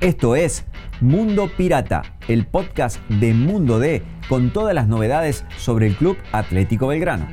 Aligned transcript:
Esto 0.00 0.34
es 0.34 0.64
Mundo 1.02 1.50
Pirata, 1.54 2.00
el 2.26 2.46
podcast 2.46 2.98
de 3.10 3.34
Mundo 3.34 3.78
D 3.78 4.02
con 4.30 4.50
todas 4.50 4.74
las 4.74 4.88
novedades 4.88 5.44
sobre 5.58 5.88
el 5.88 5.94
Club 5.94 6.16
Atlético 6.32 6.86
Belgrano. 6.86 7.28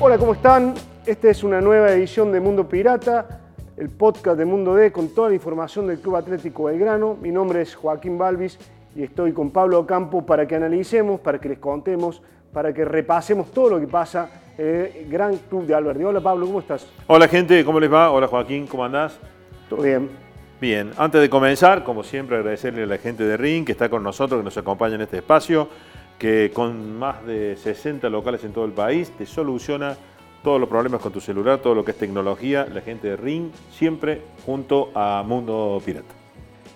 Hola, 0.00 0.18
¿cómo 0.18 0.32
están? 0.32 0.74
Esta 1.06 1.30
es 1.30 1.44
una 1.44 1.60
nueva 1.60 1.92
edición 1.92 2.32
de 2.32 2.40
Mundo 2.40 2.68
Pirata, 2.68 3.45
el 3.76 3.90
podcast 3.90 4.38
de 4.38 4.46
Mundo 4.46 4.74
D 4.74 4.90
con 4.90 5.10
toda 5.10 5.28
la 5.28 5.34
información 5.34 5.86
del 5.86 6.00
Club 6.00 6.16
Atlético 6.16 6.64
Belgrano. 6.64 7.16
Mi 7.20 7.30
nombre 7.30 7.60
es 7.60 7.74
Joaquín 7.74 8.16
Balvis 8.16 8.58
y 8.94 9.02
estoy 9.02 9.32
con 9.32 9.50
Pablo 9.50 9.86
Campo 9.86 10.24
para 10.24 10.46
que 10.48 10.56
analicemos, 10.56 11.20
para 11.20 11.38
que 11.38 11.50
les 11.50 11.58
contemos, 11.58 12.22
para 12.52 12.72
que 12.72 12.84
repasemos 12.86 13.50
todo 13.50 13.70
lo 13.70 13.80
que 13.80 13.86
pasa 13.86 14.30
en 14.56 14.90
el 14.96 15.08
Gran 15.10 15.36
Club 15.36 15.66
de 15.66 15.74
Alberti. 15.74 16.04
Hola 16.04 16.20
Pablo, 16.20 16.46
¿cómo 16.46 16.60
estás? 16.60 16.88
Hola 17.06 17.28
gente, 17.28 17.62
¿cómo 17.64 17.78
les 17.78 17.92
va? 17.92 18.10
Hola 18.10 18.28
Joaquín, 18.28 18.66
¿cómo 18.66 18.84
andás? 18.84 19.18
Todo 19.68 19.82
bien. 19.82 20.08
Bien, 20.58 20.92
antes 20.96 21.20
de 21.20 21.28
comenzar, 21.28 21.84
como 21.84 22.02
siempre, 22.02 22.38
agradecerle 22.38 22.84
a 22.84 22.86
la 22.86 22.96
gente 22.96 23.24
de 23.24 23.36
Ring 23.36 23.66
que 23.66 23.72
está 23.72 23.90
con 23.90 24.02
nosotros, 24.02 24.40
que 24.40 24.44
nos 24.44 24.56
acompaña 24.56 24.94
en 24.94 25.02
este 25.02 25.18
espacio 25.18 25.68
que 26.18 26.50
con 26.54 26.98
más 26.98 27.26
de 27.26 27.56
60 27.56 28.08
locales 28.08 28.42
en 28.44 28.52
todo 28.52 28.64
el 28.64 28.72
país 28.72 29.10
te 29.18 29.26
soluciona 29.26 29.96
todos 30.46 30.60
los 30.60 30.68
problemas 30.68 31.00
con 31.00 31.10
tu 31.10 31.20
celular, 31.20 31.58
todo 31.58 31.74
lo 31.74 31.84
que 31.84 31.90
es 31.90 31.98
tecnología, 31.98 32.68
la 32.72 32.80
gente 32.80 33.08
de 33.08 33.16
Ring, 33.16 33.50
siempre 33.72 34.22
junto 34.46 34.90
a 34.94 35.24
Mundo 35.26 35.82
Pirata. 35.84 36.14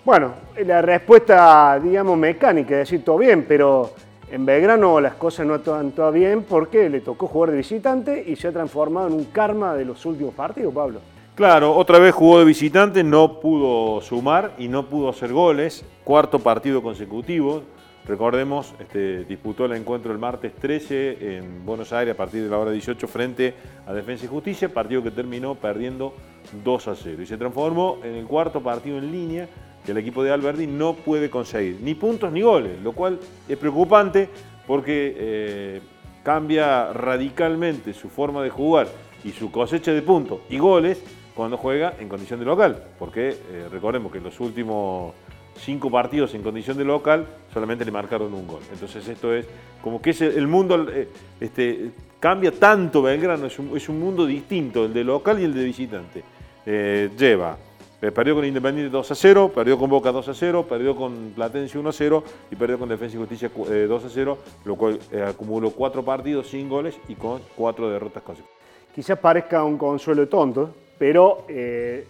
Bueno, 0.03 0.33
la 0.65 0.81
respuesta, 0.81 1.79
digamos, 1.79 2.17
mecánica, 2.17 2.73
es 2.73 2.89
decir, 2.89 3.05
todo 3.05 3.19
bien, 3.19 3.45
pero 3.47 3.91
en 4.29 4.45
Belgrano 4.45 4.99
las 4.99 5.13
cosas 5.13 5.45
no 5.45 5.55
están 5.55 5.91
todo 5.91 6.11
bien 6.11 6.43
porque 6.43 6.89
le 6.89 6.99
tocó 6.99 7.27
jugar 7.27 7.51
de 7.51 7.57
visitante 7.57 8.21
y 8.27 8.35
se 8.35 8.49
ha 8.49 8.51
transformado 8.51 9.07
en 9.07 9.13
un 9.13 9.23
karma 9.23 9.73
de 9.73 9.85
los 9.85 10.05
últimos 10.05 10.33
partidos, 10.33 10.73
Pablo. 10.73 10.99
Claro, 11.35 11.73
otra 11.73 11.97
vez 11.97 12.13
jugó 12.13 12.39
de 12.39 12.45
visitante, 12.45 13.05
no 13.05 13.39
pudo 13.39 14.01
sumar 14.01 14.51
y 14.57 14.67
no 14.67 14.87
pudo 14.87 15.07
hacer 15.07 15.31
goles, 15.31 15.85
cuarto 16.03 16.39
partido 16.39 16.83
consecutivo, 16.83 17.61
Recordemos, 18.07 18.73
este, 18.79 19.25
disputó 19.25 19.65
el 19.65 19.73
encuentro 19.73 20.11
el 20.11 20.17
martes 20.17 20.53
13 20.55 21.37
en 21.37 21.65
Buenos 21.65 21.93
Aires 21.93 22.15
a 22.15 22.17
partir 22.17 22.43
de 22.43 22.49
la 22.49 22.57
hora 22.57 22.71
18 22.71 23.07
frente 23.07 23.53
a 23.85 23.93
Defensa 23.93 24.25
y 24.25 24.27
Justicia, 24.27 24.73
partido 24.73 25.03
que 25.03 25.11
terminó 25.11 25.53
perdiendo 25.53 26.15
2 26.63 26.87
a 26.87 26.95
0 26.95 27.21
y 27.21 27.25
se 27.27 27.37
transformó 27.37 27.99
en 28.03 28.15
el 28.15 28.25
cuarto 28.25 28.61
partido 28.61 28.97
en 28.97 29.11
línea 29.11 29.47
que 29.85 29.91
el 29.91 29.97
equipo 29.99 30.23
de 30.23 30.31
Alberdi 30.31 30.65
no 30.65 30.93
puede 30.93 31.29
conseguir 31.29 31.79
ni 31.81 31.93
puntos 31.93 32.31
ni 32.31 32.41
goles, 32.41 32.81
lo 32.81 32.93
cual 32.93 33.19
es 33.47 33.57
preocupante 33.57 34.29
porque 34.65 35.15
eh, 35.17 35.81
cambia 36.23 36.93
radicalmente 36.93 37.93
su 37.93 38.09
forma 38.09 38.41
de 38.41 38.49
jugar 38.49 38.87
y 39.23 39.31
su 39.31 39.51
cosecha 39.51 39.91
de 39.91 40.01
puntos 40.01 40.39
y 40.49 40.57
goles 40.57 41.03
cuando 41.35 41.57
juega 41.57 41.93
en 41.99 42.09
condición 42.09 42.39
de 42.39 42.45
local, 42.45 42.83
porque 42.99 43.29
eh, 43.29 43.67
recordemos 43.71 44.11
que 44.11 44.19
los 44.19 44.39
últimos 44.39 45.13
cinco 45.61 45.89
partidos 45.89 46.33
en 46.33 46.41
condición 46.41 46.77
de 46.77 46.83
local, 46.83 47.25
solamente 47.53 47.85
le 47.85 47.91
marcaron 47.91 48.33
un 48.33 48.47
gol. 48.47 48.61
Entonces 48.71 49.07
esto 49.07 49.33
es 49.33 49.45
como 49.81 50.01
que 50.01 50.11
el 50.11 50.47
mundo 50.47 50.87
eh, 50.91 51.07
este, 51.39 51.91
cambia 52.19 52.51
tanto 52.51 53.01
Belgrano, 53.01 53.45
es 53.45 53.57
un, 53.59 53.75
es 53.75 53.87
un, 53.89 53.99
mundo 53.99 54.25
distinto, 54.25 54.85
el 54.85 54.93
de 54.93 55.03
local 55.03 55.39
y 55.39 55.43
el 55.43 55.53
de 55.53 55.63
visitante. 55.63 56.23
Eh, 56.65 57.09
lleva, 57.17 57.57
eh, 58.01 58.11
perdió 58.11 58.35
con 58.35 58.45
Independiente 58.45 58.91
2 58.91 59.11
a 59.11 59.15
0, 59.15 59.51
perdió 59.53 59.77
con 59.77 59.89
Boca 59.89 60.11
2 60.11 60.27
a 60.29 60.33
0, 60.33 60.65
perdió 60.67 60.95
con 60.95 61.33
Platense 61.35 61.77
1 61.77 61.89
a 61.89 61.93
0 61.93 62.23
y 62.51 62.55
perdió 62.55 62.77
con 62.77 62.89
Defensa 62.89 63.15
y 63.15 63.19
Justicia 63.19 63.49
2 63.55 64.05
a 64.05 64.09
0, 64.09 64.37
lo 64.65 64.75
cual 64.75 64.99
acumuló 65.27 65.71
cuatro 65.71 66.03
partidos 66.03 66.47
sin 66.47 66.69
goles 66.69 66.95
y 67.07 67.15
con 67.15 67.41
cuatro 67.55 67.89
derrotas 67.89 68.23
consecutivas. 68.23 68.61
Quizás 68.93 69.17
parezca 69.19 69.63
un 69.63 69.77
consuelo 69.77 70.27
tonto, 70.27 70.75
pero 70.99 71.45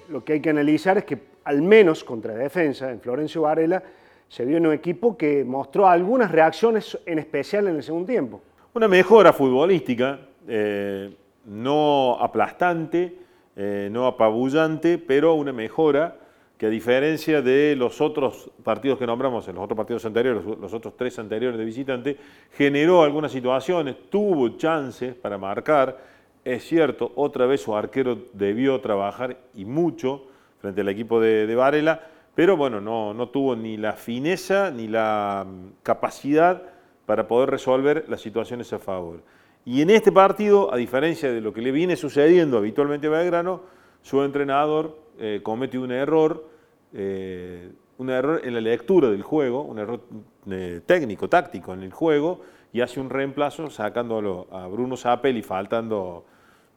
lo 0.10 0.24
que 0.24 0.34
hay 0.34 0.42
que 0.42 0.50
analizar 0.50 0.98
es 0.98 1.06
que 1.06 1.31
al 1.44 1.62
menos 1.62 2.04
contra 2.04 2.34
defensa, 2.34 2.92
en 2.92 3.00
Florencio 3.00 3.42
Varela, 3.44 3.84
se 4.28 4.46
vio 4.46 4.58
en 4.58 4.68
un 4.68 4.74
equipo 4.74 5.18
que 5.18 5.44
mostró 5.44 5.88
algunas 5.88 6.32
reacciones 6.32 6.98
en 7.06 7.20
especial 7.20 7.68
en 7.68 7.76
el 7.76 7.84
segundo 7.84 8.08
tiempo. 8.08 8.42
Una 8.74 8.88
mejora 8.88 9.34
futbolística, 9.34 10.20
eh, 10.48 11.14
no 11.46 12.18
aplastante, 12.20 13.18
eh, 13.56 13.90
no 13.92 14.08
apabullante, 14.08 14.98
pero 14.98 15.34
una 15.34 15.52
mejora 15.52 16.16
que 16.58 16.68
a 16.68 16.70
diferencia 16.70 17.42
de 17.42 17.76
los 17.76 18.00
otros 18.00 18.52
partidos 18.64 19.00
que 19.00 19.08
nombramos, 19.08 19.48
en 19.48 19.56
los 19.56 19.64
otros 19.64 19.76
partidos 19.76 20.06
anteriores, 20.06 20.44
los 20.46 20.74
otros 20.74 20.96
tres 20.96 21.18
anteriores 21.18 21.58
de 21.58 21.66
visitante, 21.66 22.18
generó 22.52 23.02
algunas 23.02 23.32
situaciones, 23.32 23.96
tuvo 24.10 24.48
chances 24.58 25.16
para 25.16 25.40
marcar. 25.40 25.98
Es 26.46 26.64
cierto, 26.64 27.12
otra 27.16 27.48
vez 27.48 27.62
su 27.62 27.76
arquero 27.76 28.18
debió 28.34 28.80
trabajar 28.80 29.38
y 29.56 29.66
mucho, 29.66 30.28
frente 30.62 30.82
al 30.82 30.90
equipo 30.90 31.20
de, 31.20 31.54
Varela, 31.56 32.02
pero 32.36 32.56
bueno, 32.56 32.80
no, 32.80 33.14
no, 33.14 33.30
tuvo 33.30 33.56
ni 33.56 33.78
la 33.78 33.94
fineza 33.94 34.72
ni 34.72 34.88
la 34.88 35.46
mm, 35.46 35.82
capacidad 35.84 36.62
para 37.06 37.28
poder 37.28 37.50
resolver 37.50 38.06
las 38.08 38.22
situaciones 38.22 38.72
a 38.72 38.80
favor. 38.80 39.22
Y 39.66 39.82
en 39.82 39.90
este 39.90 40.12
partido, 40.12 40.74
a 40.74 40.78
diferencia 40.78 41.32
de 41.32 41.42
lo 41.42 41.54
que 41.54 41.62
le 41.62 41.72
viene 41.72 41.96
sucediendo 41.96 42.58
habitualmente 42.58 43.08
a 43.08 43.10
Belgrano, 43.10 43.62
su 44.02 44.24
entrenador 44.24 44.98
eh, 45.20 45.42
comete 45.44 45.78
un 45.78 45.92
error, 45.92 46.48
eh, 46.94 47.72
un 47.98 48.10
error 48.10 48.42
en 48.44 48.54
la 48.54 48.62
lectura 48.62 49.10
del 49.10 49.24
juego, 49.24 49.64
un 49.64 49.80
error 49.80 50.02
eh, 50.50 50.82
técnico, 50.86 51.28
táctico 51.28 51.74
en 51.74 51.84
el 51.84 51.92
juego, 51.92 52.42
y 52.74 52.82
hace 52.82 53.00
un 53.00 53.10
reemplazo 53.10 53.70
sacándolo 53.70 54.48
a 54.52 54.68
Bruno 54.68 54.96
Zapelli, 54.96 55.42
faltando 55.42 56.26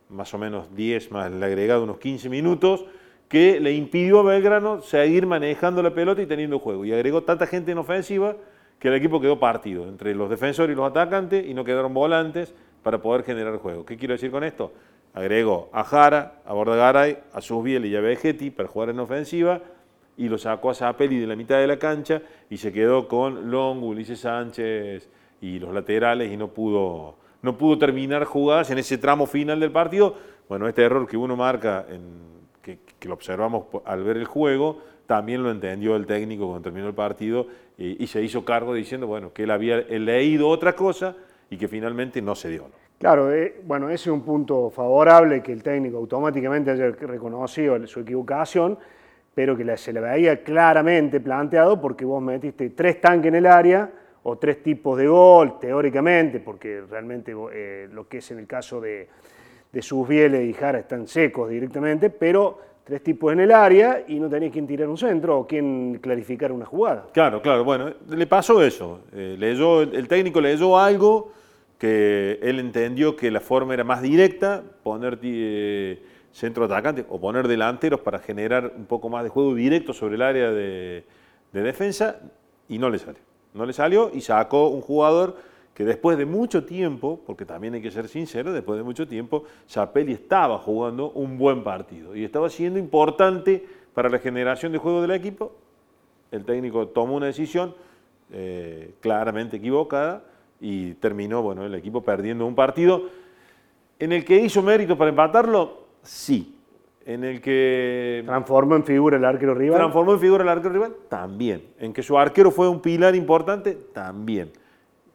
más 0.09 0.33
o 0.35 0.39
menos 0.39 0.75
10 0.75 1.11
más 1.13 1.31
el 1.33 1.43
agregado, 1.43 1.85
unos 1.85 1.99
15 1.99 2.29
minutos, 2.29 2.85
que 3.29 3.61
le 3.61 3.73
impidió 3.73 4.21
a 4.21 4.23
Belgrano 4.23 4.81
seguir 4.83 5.27
manejando 5.27 5.83
la 5.83 5.95
pelota 5.95 6.23
y 6.23 6.27
teniendo 6.27 6.59
juego. 6.59 6.85
Y 6.85 6.93
agregó 6.93 7.23
tanta 7.23 7.47
gente 7.47 7.73
en 7.73 7.79
ofensiva 7.79 8.37
que 8.79 8.89
el 8.89 8.95
equipo 8.95 9.21
quedó 9.21 9.39
partido 9.39 9.89
entre 9.89 10.15
los 10.15 10.29
defensores 10.29 10.75
y 10.75 10.77
los 10.77 10.89
atacantes 10.89 11.47
y 11.47 11.55
no 11.55 11.65
quedaron 11.65 11.95
volantes 11.95 12.55
para 12.83 12.99
poder 12.99 13.25
generar 13.25 13.57
juego. 13.59 13.85
¿Qué 13.85 13.97
quiero 13.97 14.13
decir 14.13 14.31
con 14.31 14.45
esto? 14.45 14.73
Agregó 15.15 15.71
a 15.73 15.85
Jara, 15.85 16.43
a 16.45 16.53
Bordagaray, 16.53 17.19
a 17.33 17.41
Susbiel 17.41 17.87
y 17.87 17.97
a 17.97 18.01
Vegetti 18.01 18.51
para 18.51 18.69
jugar 18.69 18.91
en 18.91 18.99
ofensiva 19.01 19.61
y 20.17 20.29
lo 20.29 20.39
sacó 20.39 20.71
a 20.71 20.75
Zapelli 20.75 21.19
de 21.19 21.27
la 21.27 21.37
mitad 21.37 21.59
de 21.59 21.67
la 21.67 21.79
cancha 21.79 22.23
y 22.51 22.57
se 22.57 22.73
quedó 22.73 23.09
con 23.09 23.51
Long, 23.51 23.83
Ulises 23.83 24.21
Sánchez 24.21 25.09
y 25.41 25.59
los 25.59 25.73
laterales 25.73 26.31
y 26.31 26.37
no 26.37 26.49
pudo, 26.49 27.17
no 27.43 27.57
pudo 27.57 27.79
terminar 27.79 28.25
jugadas 28.25 28.71
en 28.71 28.79
ese 28.79 28.99
tramo 28.99 29.27
final 29.27 29.61
del 29.61 29.73
partido. 29.73 30.17
Bueno, 30.49 30.69
este 30.69 30.83
error 30.83 31.07
que 31.07 31.17
uno 31.17 31.37
marca 31.37 31.87
en 31.89 32.44
que, 32.65 32.79
lo 33.07 33.15
observamos 33.15 33.67
al 33.85 34.03
ver 34.03 34.17
el 34.17 34.25
juego, 34.25 34.81
también 35.07 35.43
lo 35.43 35.51
entendió 35.51 35.97
el 35.97 36.07
técnico 36.07 36.47
cuando 36.47 36.63
terminó 36.63 36.89
el 36.89 36.95
partido 36.95 37.47
y, 37.77 38.07
se 38.07 38.23
hizo 38.23 38.45
cargo 38.45 38.73
diciendo 38.73 39.07
bueno, 39.07 39.33
que 39.33 39.43
él 39.43 39.51
había 39.51 39.81
leído 39.81 40.49
otra 40.49 40.75
cosa 40.75 41.15
y 41.51 41.57
que 41.59 41.69
finalmente 41.69 42.23
no 42.23 42.35
se 42.35 42.49
dio. 42.49 42.65
Claro, 42.99 43.33
eh, 43.33 43.61
bueno, 43.65 43.89
ese 43.89 44.09
es 44.09 44.15
un 44.15 44.23
punto 44.23 44.71
favorable 44.71 45.43
que 45.43 45.53
el 45.53 45.63
técnico 45.63 45.99
automáticamente 45.99 46.71
haya 46.71 46.91
reconocido 46.91 47.87
su 47.87 48.01
equivocación, 48.01 48.79
pero 49.35 49.57
que 49.57 49.77
se 49.77 49.93
le 49.93 50.01
veía 50.01 50.43
claramente 50.43 51.21
planteado 51.21 51.81
porque 51.81 52.05
vos 52.05 52.23
metiste 52.23 52.71
tres 52.71 53.01
tanques 53.01 53.29
en 53.29 53.35
el 53.35 53.47
área 53.47 53.91
o 54.23 54.39
tres 54.39 54.63
tipos 54.63 54.97
de 54.97 55.07
gol, 55.07 55.59
teóricamente, 55.61 56.41
porque 56.41 56.83
realmente 56.89 57.35
eh, 57.53 57.89
lo 57.93 58.09
que 58.09 58.19
es 58.19 58.31
en 58.31 58.39
el 58.39 58.47
caso 58.47 58.81
de, 58.81 59.09
de 59.75 59.83
sus 59.83 60.07
bieles 60.07 60.49
y 60.49 60.53
Jara 60.53 60.79
están 60.79 61.09
secos 61.09 61.51
directamente, 61.51 62.09
pero 62.09 62.61
tres 62.85 63.03
tipos 63.03 63.33
en 63.33 63.41
el 63.41 63.51
área 63.51 64.05
y 64.07 64.21
no 64.21 64.29
tenía 64.29 64.49
quien 64.49 64.69
tirar 64.69 64.89
un 64.89 64.97
centro 64.97 65.41
o 65.41 65.47
quien 65.49 65.99
clarificar 66.01 66.53
una 66.53 66.65
jugada. 66.65 67.07
Claro, 67.13 67.43
claro, 67.43 67.65
bueno, 67.65 67.93
le 68.09 68.27
pasó 68.29 68.63
eso. 68.63 69.01
Eh, 69.13 69.35
leyó, 69.37 69.83
el 69.83 70.07
técnico 70.07 70.41
leyó 70.41 70.79
algo 70.79 71.33
que 71.77 72.39
él 72.41 72.61
entendió 72.61 73.17
que 73.17 73.33
la 73.33 73.41
forma 73.41 73.75
era 73.75 73.83
más 73.83 74.01
directa, 74.01 74.63
poner 74.85 75.19
eh, 75.23 76.01
centro 76.31 76.67
atacante 76.67 77.05
o 77.09 77.21
poner 77.21 77.49
delanteros 77.49 77.99
para 77.99 78.21
generar 78.21 78.75
un 78.77 78.87
poco 78.87 79.09
más 79.09 79.25
de 79.25 79.29
juego 79.29 79.57
directo 79.57 79.93
sobre 79.93 80.15
el 80.15 80.23
área 80.23 80.53
de, 80.53 81.05
de 81.53 81.63
defensa 81.63 82.21
y 82.69 82.79
no 82.79 82.91
le 82.91 83.01
salió. 83.01 83.21
No 83.55 83.67
le 83.67 83.73
salió 83.73 84.13
y 84.15 84.21
sacó 84.21 84.69
un 84.69 84.83
jugador 84.83 85.37
que 85.75 85.85
después 85.85 86.17
de 86.17 86.25
mucho 86.25 86.65
tiempo, 86.65 87.21
porque 87.27 87.45
también 87.45 87.75
hay 87.75 87.83
que 87.83 87.91
ser 87.91 88.09
sincero, 88.09 88.53
después 88.53 88.79
de 88.79 88.85
mucho 88.85 89.09
tiempo, 89.09 89.45
Zapelli 89.69 90.13
estaba 90.13 90.59
jugando 90.59 91.11
un 91.11 91.37
buen 91.37 91.65
partido 91.65 92.15
y 92.15 92.25
estaba 92.25 92.49
siendo 92.49 92.79
importante 92.79 93.65
para 93.93 94.09
la 94.09 94.21
generación 94.21 94.71
de 94.71 94.79
juego 94.79 95.03
del 95.03 95.11
equipo. 95.11 95.53
El 96.31 96.45
técnico 96.45 96.89
tomó 96.89 97.17
una 97.17 97.27
decisión 97.27 97.75
eh, 98.33 98.95
claramente 99.01 99.57
equivocada 99.57 100.23
y 100.61 100.95
terminó 100.95 101.43
bueno, 101.43 101.67
el 101.67 101.75
equipo 101.75 102.03
perdiendo 102.03 102.47
un 102.47 102.55
partido 102.55 103.11
en 103.99 104.13
el 104.13 104.25
que 104.25 104.37
hizo 104.37 104.63
mérito 104.63 104.97
para 104.97 105.11
empatarlo, 105.11 105.87
sí. 106.03 106.57
en 107.05 107.25
el 107.25 107.41
que... 107.41 108.23
¿Transformó 108.25 108.77
en 108.77 108.85
figura 108.85 109.17
el 109.17 109.25
arquero 109.25 109.55
rival? 109.55 109.79
Transformó 109.79 110.13
en 110.15 110.21
figura 110.21 110.43
el 110.45 110.49
arquero 110.49 110.73
rival, 110.73 110.97
también. 111.09 111.65
En 111.79 111.93
que 111.93 112.03
su 112.03 112.17
arquero 112.17 112.51
fue 112.51 112.69
un 112.69 112.81
pilar 112.81 113.15
importante, 113.15 113.77
también. 113.93 114.51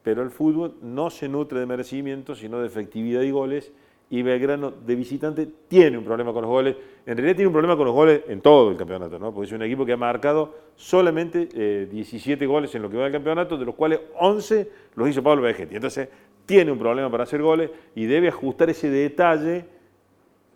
Pero 0.10 0.24
el 0.24 0.32
fútbol 0.32 0.74
no 0.82 1.12
se 1.12 1.30
nutre 1.30 1.60
de 1.60 1.68
merecimiento, 1.68 2.34
sino 2.34 2.60
de 2.60 2.66
efectividad 2.66 3.22
y 3.22 3.30
goles. 3.30 3.72
Y 4.10 4.24
Belgrano 4.24 4.72
de 4.72 4.96
visitante 4.96 5.48
tiene 5.68 6.00
un 6.00 6.04
problema 6.04 6.34
con 6.34 6.42
los 6.42 6.50
goles. 6.50 6.76
En 7.06 7.16
realidad 7.16 7.36
tiene 7.36 7.46
un 7.46 7.54
problema 7.54 7.78
con 7.78 7.86
los 7.86 7.94
goles 7.94 8.24
en 8.28 8.42
todo 8.42 8.72
el 8.72 8.76
campeonato, 8.76 9.20
¿no? 9.20 9.32
Porque 9.32 9.46
es 9.50 9.54
un 9.54 9.62
equipo 9.62 9.86
que 9.86 9.94
ha 9.94 9.98
marcado 9.98 10.56
solamente 10.76 11.46
17 11.92 12.44
eh, 12.44 12.48
goles 12.48 12.74
en 12.74 12.82
lo 12.82 12.90
que 12.90 12.98
va 12.98 13.04
del 13.04 13.12
campeonato, 13.12 13.56
de 13.56 13.66
los 13.66 13.76
cuales 13.76 14.00
11 14.18 14.72
los 14.96 15.10
hizo 15.10 15.22
Pablo 15.22 15.44
Vegetti. 15.44 15.76
Entonces 15.76 16.10
tiene 16.48 16.72
un 16.72 16.80
problema 16.80 17.12
para 17.12 17.26
hacer 17.26 17.44
goles 17.44 17.70
y 17.94 18.06
debe 18.06 18.30
ajustar 18.30 18.72
ese 18.72 18.90
detalle 18.90 19.66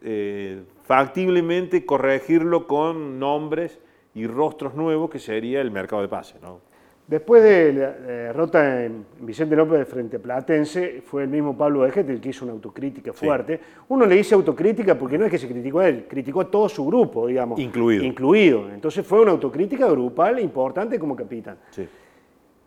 eh, 0.01 0.63
factiblemente 0.85 1.85
corregirlo 1.85 2.65
con 2.65 3.19
nombres 3.19 3.77
y 4.15 4.25
rostros 4.25 4.73
nuevos, 4.73 5.11
que 5.11 5.19
sería 5.19 5.61
el 5.61 5.69
mercado 5.69 6.01
de 6.01 6.07
pase. 6.07 6.39
¿no? 6.41 6.72
Después 7.05 7.44
de 7.44 7.73
la 7.73 7.91
derrota 7.91 8.85
en 8.85 9.05
Vicente 9.19 9.55
López 9.57 9.85
frente 9.88 10.17
a 10.17 10.19
Platense, 10.19 11.01
fue 11.05 11.23
el 11.23 11.29
mismo 11.29 11.55
Pablo 11.57 11.85
Eget 11.85 12.09
el 12.09 12.21
que 12.21 12.29
hizo 12.29 12.45
una 12.45 12.53
autocrítica 12.53 13.11
fuerte. 13.11 13.59
Uno 13.89 14.05
le 14.05 14.15
dice 14.15 14.35
autocrítica 14.35 14.97
porque 14.97 15.17
no 15.17 15.25
es 15.25 15.31
que 15.31 15.38
se 15.38 15.50
criticó 15.50 15.79
a 15.79 15.89
él, 15.89 16.05
criticó 16.07 16.41
a 16.41 16.50
todo 16.50 16.69
su 16.69 16.85
grupo, 16.85 17.27
digamos. 17.27 17.59
Incluido. 17.59 18.03
Incluido. 18.05 18.69
Entonces 18.69 19.05
fue 19.05 19.21
una 19.21 19.31
autocrítica 19.31 19.85
grupal 19.88 20.39
importante 20.39 20.97
como 20.97 21.13
capitán. 21.15 21.57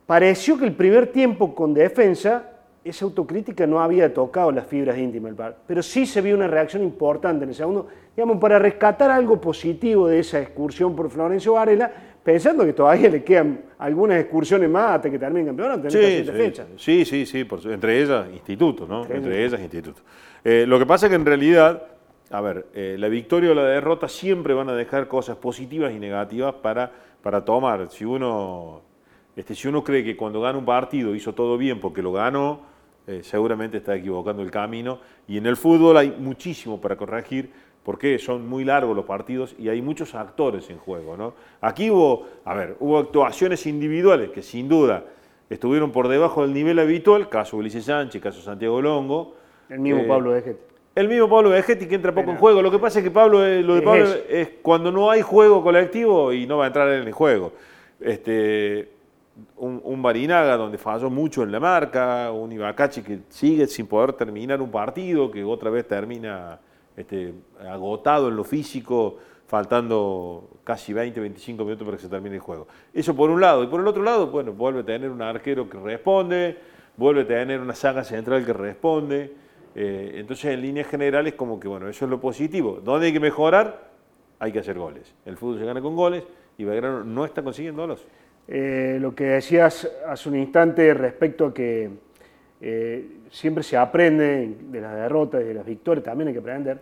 Pareció 0.05 0.59
que 0.59 0.67
el 0.67 0.75
primer 0.75 1.07
tiempo 1.07 1.55
con 1.55 1.73
defensa 1.73 2.53
esa 2.85 3.05
autocrítica 3.05 3.67
no 3.67 3.81
había 3.81 4.13
tocado 4.15 4.53
las 4.53 4.67
fibras 4.67 4.97
íntimas 4.97 5.31
del 5.31 5.35
par, 5.35 5.57
pero 5.67 5.83
sí 5.83 6.07
se 6.07 6.21
vio 6.21 6.37
una 6.37 6.47
reacción 6.47 6.85
importante 6.85 7.43
en 7.43 7.49
el 7.49 7.55
segundo, 7.57 7.89
digamos, 8.15 8.39
para 8.39 8.61
rescatar 8.61 9.11
algo 9.11 9.41
positivo 9.41 10.07
de 10.07 10.21
esa 10.21 10.41
excursión 10.41 10.95
por 10.95 11.11
Florencio 11.11 11.55
Varela, 11.55 11.91
pensando 12.27 12.65
que 12.65 12.73
todavía 12.73 13.09
le 13.09 13.23
quedan 13.23 13.61
algunas 13.79 14.21
excursiones 14.21 14.69
más 14.69 14.97
hasta 14.97 15.09
que 15.09 15.17
termine 15.17 15.43
el 15.43 15.47
campeonato, 15.47 15.89
sí, 15.89 16.25
sí, 16.25 16.33
fecha. 16.33 16.67
Sí, 16.77 17.05
sí, 17.05 17.25
sí, 17.25 17.47
entre 17.67 18.03
ellas 18.03 18.27
institutos, 18.33 18.89
¿no? 18.89 19.07
Entre, 19.09 19.45
ellas 19.45 19.61
institutos. 19.61 20.03
Eh, 20.43 20.65
lo 20.67 20.77
que 20.77 20.87
pasa 20.87 21.07
es 21.07 21.11
que 21.11 21.15
en 21.15 21.25
realidad, 21.25 21.85
a 22.31 22.41
ver, 22.41 22.67
eh, 22.75 22.97
la 22.99 23.07
victoria 23.07 23.53
o 23.53 23.55
la 23.55 23.63
derrota 23.67 24.09
siempre 24.09 24.55
van 24.55 24.69
a 24.69 24.75
dejar 24.75 25.07
cosas 25.07 25.37
positivas 25.37 25.93
y 25.93 26.01
negativas 26.01 26.53
para, 26.55 26.91
para 27.23 27.45
tomar. 27.45 27.89
Si 27.91 28.05
uno, 28.05 28.81
este, 29.37 29.55
si 29.55 29.69
uno 29.69 29.85
cree 29.85 30.03
que 30.03 30.17
cuando 30.17 30.41
gana 30.41 30.59
un 30.59 30.65
partido 30.65 31.15
hizo 31.15 31.33
todo 31.33 31.57
bien 31.57 31.79
porque 31.79 32.03
lo 32.03 32.11
ganó, 32.11 32.63
eh, 33.07 33.21
seguramente 33.23 33.77
está 33.77 33.95
equivocando 33.95 34.43
el 34.43 34.51
camino. 34.51 34.99
Y 35.29 35.39
en 35.39 35.47
el 35.47 35.57
fútbol 35.57 35.97
hay 35.97 36.13
muchísimo 36.19 36.81
para 36.81 36.97
corregir 36.97 37.53
porque 37.87 38.19
son 38.19 38.49
muy 38.49 38.65
largos 38.65 38.97
los 38.97 39.05
partidos 39.05 39.55
y 39.61 39.69
hay 39.69 39.81
muchos 39.81 40.17
actores 40.17 40.69
en 40.71 40.79
juego. 40.79 41.17
¿no? 41.17 41.35
Aquí 41.61 41.89
hubo, 41.89 42.27
a 42.45 42.53
ver, 42.53 42.75
hubo 42.81 42.99
actuaciones 42.99 43.65
individuales 43.65 44.31
que 44.31 44.43
sin 44.43 44.69
duda 44.69 45.05
estuvieron 45.49 45.93
por 45.93 46.09
debajo 46.09 46.43
del 46.43 46.53
nivel 46.53 46.81
habitual, 46.81 47.29
caso 47.29 47.57
Ulises 47.57 47.85
Sánchez, 47.85 48.21
caso 48.21 48.43
Santiago 48.43 48.83
Longo. 48.83 49.37
El 49.69 49.79
mismo 49.79 50.01
eh, 50.01 50.09
Pablo 50.09 50.33
Vegetti. 50.33 50.61
El 50.97 51.09
mismo 51.09 51.29
Pablo 51.29 51.51
Vegetti 51.51 51.87
que 51.87 51.95
entra 51.95 52.13
poco 52.13 52.33
en 52.33 52.39
juego. 52.39 52.61
Lo 52.61 52.73
que 52.73 52.81
pasa 52.81 52.99
es 52.99 53.05
que 53.05 53.11
Pablo, 53.13 53.47
eh, 53.47 53.63
lo 53.63 53.77
de 53.77 53.83
Pablo 53.83 54.05
es, 54.29 54.49
cuando 54.63 54.91
no 54.91 55.09
hay 55.09 55.23
juego 55.23 55.63
colectivo 55.63 56.33
y 56.33 56.45
no 56.45 56.59
va 56.59 56.65
a 56.65 56.67
entrar 56.67 56.89
en 56.89 57.07
el 57.07 57.13
juego. 57.13 57.53
Este, 58.01 58.89
un, 59.59 59.81
un, 59.85 60.03
Barinaga 60.03 60.57
donde 60.57 60.77
falló 60.77 61.09
mucho 61.09 61.45
en 61.45 61.53
la 61.53 61.61
marca, 61.61 62.33
un 62.33 62.51
Ibacachi 62.51 63.03
que 63.03 63.21
sigue 63.29 63.69
sin 63.69 63.87
poder 63.87 64.15
terminar 64.15 64.61
un 64.61 64.73
partido, 64.73 65.31
que 65.31 65.45
otra 65.45 65.71
vez 65.71 65.87
termina 65.87 66.59
este, 66.97 67.35
agotado 67.61 68.29
en 68.29 68.37
lo 68.37 68.45
físico, 68.45 69.19
faltando 69.47 70.59
casi 70.65 70.93
20, 70.93 71.21
25 71.21 71.65
minutos 71.65 71.85
para 71.85 71.97
que 71.97 72.03
se 72.03 72.09
termine 72.09 72.37
el 72.37 72.41
juego. 72.41 72.67
Eso 72.93 73.15
por 73.15 73.31
un 73.31 73.41
lado. 73.41 73.63
Y 73.63 73.67
por 73.69 73.81
el 73.81 73.87
otro 73.87 74.03
lado, 74.03 74.29
bueno, 74.29 74.53
vuelve 74.53 74.81
a 74.81 74.85
tener 74.85 75.11
un 75.11 75.23
arquero 75.23 75.69
que 75.69 75.79
responde, 75.79 76.57
vuelve 76.97 77.23
a 77.23 77.27
tener 77.27 77.61
una 77.61 77.75
saga 77.75 78.03
central 78.03 78.45
que 78.45 78.53
responde. 78.53 79.33
Eh, 79.75 80.15
entonces, 80.17 80.47
en 80.47 80.63
líneas 80.63 80.89
generales, 80.89 81.35
como 81.35 81.61
que, 81.61 81.69
bueno, 81.69 81.89
eso 81.89 82.07
es 82.07 82.11
lo 82.11 82.21
positivo. 82.21 82.81
¿Dónde 82.83 83.07
hay 83.07 83.13
que 83.13 83.21
mejorar? 83.21 83.91
Hay 84.39 84.53
que 84.53 84.59
hacer 84.59 84.79
goles. 84.79 85.15
El 85.25 85.37
fútbol 85.37 85.59
se 85.59 85.65
gana 85.65 85.81
con 85.81 85.95
goles 85.95 86.25
y 86.59 86.65
Belgrano 86.65 87.05
no 87.05 87.25
está 87.25 87.43
consiguiéndolos. 87.43 88.07
Eh, 88.49 88.99
lo 89.01 89.15
que 89.15 89.25
decías 89.25 89.91
hace 90.07 90.29
un 90.29 90.37
instante 90.37 90.95
respecto 90.95 91.47
a 91.47 91.55
que 91.55 91.91
eh, 92.61 93.19
siempre 93.31 93.63
se 93.63 93.77
aprende 93.77 94.57
de 94.71 94.81
las 94.81 94.95
derrotas 94.95 95.43
y 95.43 95.45
de 95.45 95.55
las 95.55 95.67
victorias, 95.67 96.05
también 96.05 96.29
hay 96.29 96.35
que 96.35 96.41
aprender. 96.41 96.81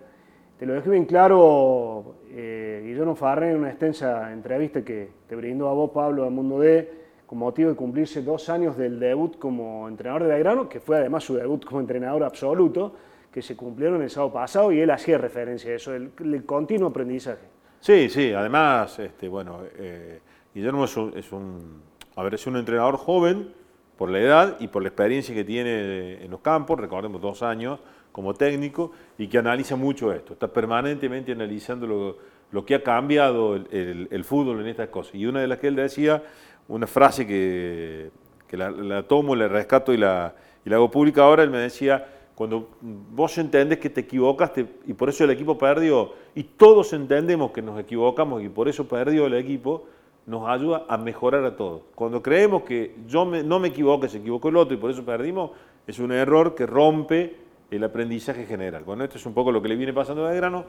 Te 0.59 0.67
lo 0.67 0.75
dejé 0.75 0.91
bien 0.91 1.05
claro 1.05 2.15
eh, 2.31 2.83
Guillermo 2.85 3.17
Farré 3.17 3.51
en 3.51 3.57
una 3.57 3.71
extensa 3.71 4.33
entrevista 4.33 4.83
que 4.83 5.09
te 5.29 5.35
brindó 5.35 5.69
a 5.69 5.73
vos, 5.73 5.91
Pablo, 5.91 6.25
a 6.25 6.31
Mundo 6.31 6.61
D, 6.61 6.91
con 7.27 7.39
motivo 7.39 7.71
de 7.71 7.77
cumplirse 7.77 8.23
dos 8.23 8.49
años 8.49 8.77
del 8.77 9.01
debut 9.01 9.37
como 9.39 9.89
entrenador 9.89 10.23
de 10.23 10.29
Belgrano, 10.29 10.69
que 10.69 10.79
fue 10.79 10.97
además 10.97 11.25
su 11.25 11.35
debut 11.35 11.65
como 11.65 11.81
entrenador 11.81 12.23
absoluto, 12.23 12.95
que 13.33 13.43
se 13.43 13.57
cumplieron 13.57 14.01
el 14.03 14.11
sábado 14.11 14.33
pasado 14.33 14.71
y 14.71 14.81
él 14.81 14.91
hacía 14.91 15.19
referencia 15.19 15.73
a 15.73 15.75
eso, 15.75 15.93
el, 15.93 16.13
continuo 16.47 16.91
aprendizaje. 16.91 17.43
Sí, 17.81 18.09
sí, 18.09 18.33
además, 18.33 18.97
este, 19.01 19.29
bueno, 19.29 19.59
eh, 19.77 20.21
Guillermo 20.55 20.85
es 20.85 21.33
un, 21.33 21.83
a 22.15 22.23
ver, 22.23 22.35
es 22.35 22.47
un 22.47 22.57
entrenador 22.57 22.97
joven 22.97 23.53
por 23.97 24.11
la 24.11 24.21
edad 24.21 24.57
y 24.61 24.69
por 24.69 24.83
la 24.83 24.89
experiencia 24.89 25.35
que 25.35 25.45
tiene 25.45 26.25
en 26.25 26.31
los 26.31 26.41
campos, 26.41 26.79
recordemos 26.79 27.21
dos 27.21 27.43
años 27.43 27.81
como 28.15 28.33
técnico, 28.33 28.93
y 29.19 29.27
que 29.27 29.39
analiza 29.39 29.75
mucho 29.75 30.13
esto, 30.13 30.35
está 30.35 30.47
permanentemente 30.47 31.33
analizando 31.33 32.17
lo, 32.53 32.65
que 32.65 32.77
ha 32.77 32.83
cambiado 32.83 33.57
el, 33.57 34.25
fútbol 34.25 34.61
en 34.61 34.69
estas 34.69 34.89
cosas. 34.89 35.17
Y 35.17 35.27
una 35.27 35.41
de 35.41 35.49
las 35.49 35.59
que 35.59 35.67
él 35.67 35.75
decía, 35.75 36.23
una 36.69 36.87
frase 36.87 37.27
que, 37.27 38.11
la, 38.53 39.03
tomo, 39.03 39.35
la 39.35 39.49
rescato 39.49 39.93
y 39.93 39.97
la, 39.97 40.33
y 40.65 40.71
la 40.71 40.77
hago 40.77 40.93
pública 40.93 41.25
ahora, 41.25 41.43
él 41.43 41.51
me 41.51 41.59
decía, 41.59 42.07
cuando 42.37 42.71
vos 42.81 43.37
entendés 43.39 43.79
que 43.79 43.91
te 43.91 44.03
equivocaste 44.03 44.65
y 44.87 44.93
por 44.93 45.09
eso 45.09 45.25
el 45.25 45.31
equipo 45.31 45.59
perdió, 45.59 46.13
y 46.37 46.45
todos 46.45 46.93
entendemos 46.93 47.51
que 47.51 47.63
nos 47.63 47.81
equivocamos 47.81 48.45
y 48.45 48.49
por 48.49 48.69
eso 48.69 48.87
perdió 48.87 49.27
el 49.27 49.35
equipo, 49.35 49.87
nos 50.27 50.49
ayuda 50.49 50.85
a 50.89 50.97
mejorar 50.97 51.45
a 51.45 51.57
todos. 51.57 51.83
Cuando 51.95 52.23
creemos 52.23 52.63
que 52.63 52.97
yo 53.07 53.25
no 53.25 53.59
me 53.59 53.69
equivoco, 53.69 54.09
se 54.09 54.19
equivocó 54.19 54.49
el 54.49 54.57
otro 54.57 54.75
y 54.75 54.79
por 54.79 54.91
eso 54.91 55.05
perdimos, 55.05 55.51
es 55.87 55.99
un 55.99 56.13
error 56.13 56.55
que 56.55 56.67
rompe 56.67 57.37
el 57.71 57.85
aprendizaje 57.85 58.47
general. 58.47 58.85
Bueno, 58.85 59.05
esto 59.05 59.19
es 59.19 59.27
un 59.27 59.35
poco 59.35 59.53
lo 59.53 59.61
que 59.61 59.69
le 59.69 59.77
viene 59.77 59.93
pasando 59.93 60.27
a 60.27 60.31
Belgrano. 60.31 60.65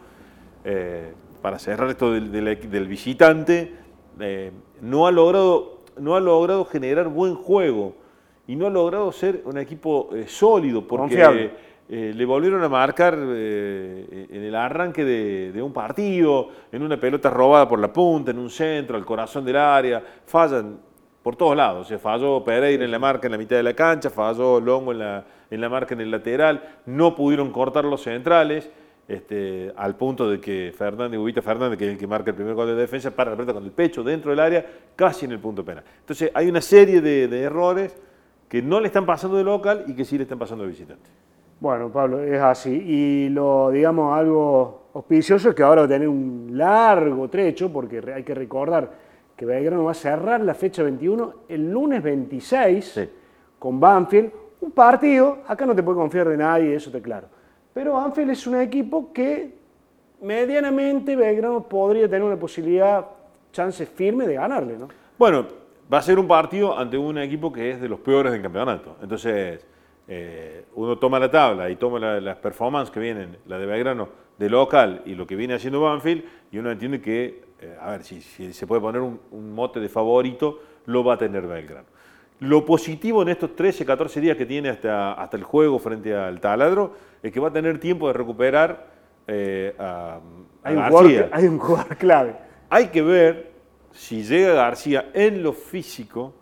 Eh, 0.63 1.13
para 1.41 1.59
cerrar 1.59 1.89
esto 1.89 2.11
del, 2.11 2.87
visitante, 2.87 3.71
eh, 4.19 4.51
no, 4.81 5.05
ha 5.05 5.11
logrado, 5.11 5.81
no 5.99 6.15
ha 6.15 6.19
logrado 6.19 6.65
generar 6.65 7.07
buen 7.07 7.35
juego 7.35 7.93
y 8.47 8.55
no 8.55 8.65
ha 8.65 8.69
logrado 8.71 9.11
ser 9.11 9.43
un 9.45 9.59
equipo 9.59 10.09
eh, 10.13 10.25
sólido 10.27 10.87
porque 10.87 11.51
eh, 11.87 12.13
le 12.15 12.25
volvieron 12.25 12.63
a 12.63 12.69
marcar 12.69 13.15
eh, 13.15 14.27
en 14.31 14.43
el 14.43 14.55
arranque 14.55 15.05
de, 15.05 15.61
un 15.61 15.71
partido, 15.71 16.49
en 16.71 16.81
una 16.81 16.99
pelota 16.99 17.29
robada 17.29 17.69
por 17.69 17.79
la 17.79 17.93
punta, 17.93 18.31
en 18.31 18.39
un 18.39 18.49
centro, 18.49 18.97
al 18.97 19.05
corazón 19.05 19.45
del 19.45 19.57
área, 19.57 20.01
fallan 20.25 20.79
por 21.21 21.35
todos 21.35 21.55
lados. 21.55 21.87
Se 21.87 21.99
falló 21.99 22.43
Pereira 22.43 22.85
en 22.85 22.89
la 22.89 22.97
marca 22.97 23.27
en 23.27 23.33
la 23.33 23.37
mitad 23.37 23.55
de 23.57 23.63
la 23.63 23.75
cancha, 23.75 24.09
falló 24.09 24.59
Longo 24.59 24.93
en 24.93 24.99
la, 24.99 25.25
en 25.51 25.61
la 25.61 25.69
marca 25.69 25.93
en 25.93 26.01
el 26.01 26.09
lateral, 26.09 26.79
no 26.87 27.15
pudieron 27.15 27.51
cortar 27.51 27.85
los 27.85 28.01
centrales. 28.01 28.69
Este, 29.07 29.71
al 29.77 29.95
punto 29.95 30.27
de 30.27 30.41
que 30.41 30.73
Fernández, 30.75 31.19
Ubita 31.19 31.39
Fernández, 31.43 31.77
que 31.77 31.85
es 31.85 31.91
el 31.91 31.99
que 31.99 32.07
marca 32.07 32.31
el 32.31 32.35
primer 32.35 32.55
gol 32.55 32.65
de 32.65 32.73
defensa, 32.73 33.11
para 33.11 33.29
la 33.29 33.37
pelota 33.37 33.53
con 33.53 33.63
el 33.63 33.71
pecho 33.71 34.03
dentro 34.03 34.31
del 34.31 34.39
área, 34.39 34.65
casi 34.95 35.25
en 35.25 35.33
el 35.33 35.37
punto 35.37 35.63
penal. 35.63 35.83
Entonces 35.99 36.31
hay 36.33 36.49
una 36.49 36.59
serie 36.59 37.01
de, 37.01 37.27
de 37.27 37.41
errores 37.41 37.95
que 38.49 38.63
no 38.63 38.79
le 38.79 38.87
están 38.87 39.05
pasando 39.05 39.37
de 39.37 39.43
local 39.43 39.83
y 39.85 39.93
que 39.93 40.03
sí 40.05 40.17
le 40.17 40.23
están 40.23 40.39
pasando 40.39 40.63
de 40.63 40.71
visitante. 40.71 41.07
Bueno, 41.65 41.91
Pablo, 41.91 42.21
es 42.21 42.39
así. 42.39 42.69
Y 42.69 43.29
lo, 43.29 43.71
digamos, 43.71 44.15
algo 44.15 44.83
auspicioso 44.93 45.49
es 45.49 45.55
que 45.55 45.63
ahora 45.63 45.81
va 45.81 45.85
a 45.85 45.89
tener 45.89 46.07
un 46.07 46.49
largo 46.51 47.27
trecho, 47.27 47.73
porque 47.73 48.03
hay 48.13 48.21
que 48.21 48.35
recordar 48.35 48.87
que 49.35 49.47
Belgrano 49.47 49.83
va 49.83 49.89
a 49.89 49.95
cerrar 49.95 50.41
la 50.41 50.53
fecha 50.53 50.83
21 50.83 51.33
el 51.49 51.71
lunes 51.71 52.03
26 52.03 53.09
con 53.57 53.79
Banfield. 53.79 54.31
Un 54.61 54.73
partido, 54.73 55.39
acá 55.47 55.65
no 55.65 55.73
te 55.73 55.81
puede 55.81 55.97
confiar 55.97 56.29
de 56.29 56.37
nadie, 56.37 56.75
eso 56.75 56.91
te 56.91 57.01
claro. 57.01 57.29
Pero 57.73 57.93
Banfield 57.93 58.29
es 58.29 58.45
un 58.45 58.61
equipo 58.61 59.11
que 59.11 59.55
medianamente 60.21 61.15
Belgrano 61.15 61.63
podría 61.63 62.07
tener 62.07 62.21
una 62.21 62.37
posibilidad, 62.37 63.07
chance 63.51 63.87
firme 63.87 64.27
de 64.27 64.35
ganarle, 64.35 64.77
¿no? 64.77 64.87
Bueno, 65.17 65.47
va 65.91 65.97
a 65.97 66.03
ser 66.03 66.19
un 66.19 66.27
partido 66.27 66.77
ante 66.77 66.95
un 66.95 67.17
equipo 67.17 67.51
que 67.51 67.71
es 67.71 67.81
de 67.81 67.89
los 67.89 68.01
peores 68.01 68.33
del 68.33 68.43
campeonato. 68.43 68.97
Entonces 69.01 69.65
eh, 70.07 70.65
uno 70.75 70.97
toma 70.97 71.19
la 71.19 71.31
tabla 71.31 71.69
y 71.69 71.75
toma 71.75 71.99
las 71.99 72.37
performances 72.37 72.93
que 72.93 72.99
vienen, 72.99 73.37
la 73.47 73.57
de 73.57 73.65
Belgrano, 73.65 74.09
de 74.37 74.49
local 74.49 75.01
y 75.05 75.15
lo 75.15 75.25
que 75.25 75.35
viene 75.35 75.55
haciendo 75.55 75.81
Banfield, 75.81 76.23
y 76.51 76.57
uno 76.57 76.71
entiende 76.71 77.01
que, 77.01 77.43
eh, 77.59 77.77
a 77.79 77.91
ver, 77.91 78.03
si, 78.03 78.21
se 78.21 78.67
puede 78.67 78.81
poner 78.81 79.01
un, 79.01 79.53
mote 79.53 79.79
de 79.79 79.89
favorito, 79.89 80.59
lo 80.85 81.03
va 81.03 81.15
a 81.15 81.17
tener 81.17 81.47
Belgrano. 81.47 81.87
Lo 82.39 82.65
positivo 82.65 83.21
en 83.21 83.29
estos 83.29 83.55
13, 83.55 83.85
14 83.85 84.21
días 84.21 84.37
que 84.37 84.45
tiene 84.45 84.69
hasta, 84.69 85.13
hasta 85.13 85.37
el 85.37 85.43
juego 85.43 85.79
frente 85.79 86.13
al 86.13 86.39
taladro 86.41 86.93
es 87.23 87.31
que 87.31 87.39
va 87.39 87.47
a 87.47 87.53
tener 87.53 87.79
tiempo 87.79 88.07
de 88.07 88.13
recuperar 88.13 88.87
eh, 89.25 89.73
a, 89.79 90.15
a 90.15 90.21
Hay 90.63 90.75
un, 90.75 90.81
García. 90.81 90.99
jugador, 90.99 91.29
hay 91.31 91.47
un 91.47 91.59
jugador 91.59 91.97
clave. 91.97 92.35
Hay 92.69 92.87
que 92.87 93.01
ver 93.01 93.51
si 93.91 94.23
llega 94.23 94.53
García 94.53 95.09
en 95.13 95.41
lo 95.41 95.53
físico 95.53 96.33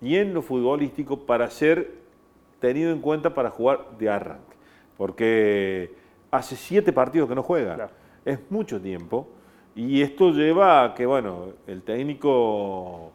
y 0.00 0.16
en 0.16 0.32
lo 0.32 0.40
futbolístico 0.40 1.26
para 1.26 1.50
ser 1.50 1.98
tenido 2.60 2.92
en 2.92 3.00
cuenta 3.00 3.34
para 3.34 3.50
jugar 3.50 3.86
de 3.98 4.08
arranque. 4.08 4.56
Porque 4.96 5.94
hace 6.30 6.56
siete 6.56 6.92
partidos 6.92 7.28
que 7.28 7.34
no 7.34 7.42
juega. 7.42 7.74
Claro. 7.74 7.92
Es 8.24 8.38
mucho 8.50 8.80
tiempo. 8.80 9.28
Y 9.74 10.02
esto 10.02 10.32
lleva 10.32 10.84
a 10.84 10.94
que, 10.94 11.06
bueno, 11.06 11.52
el 11.66 11.82
técnico 11.82 13.12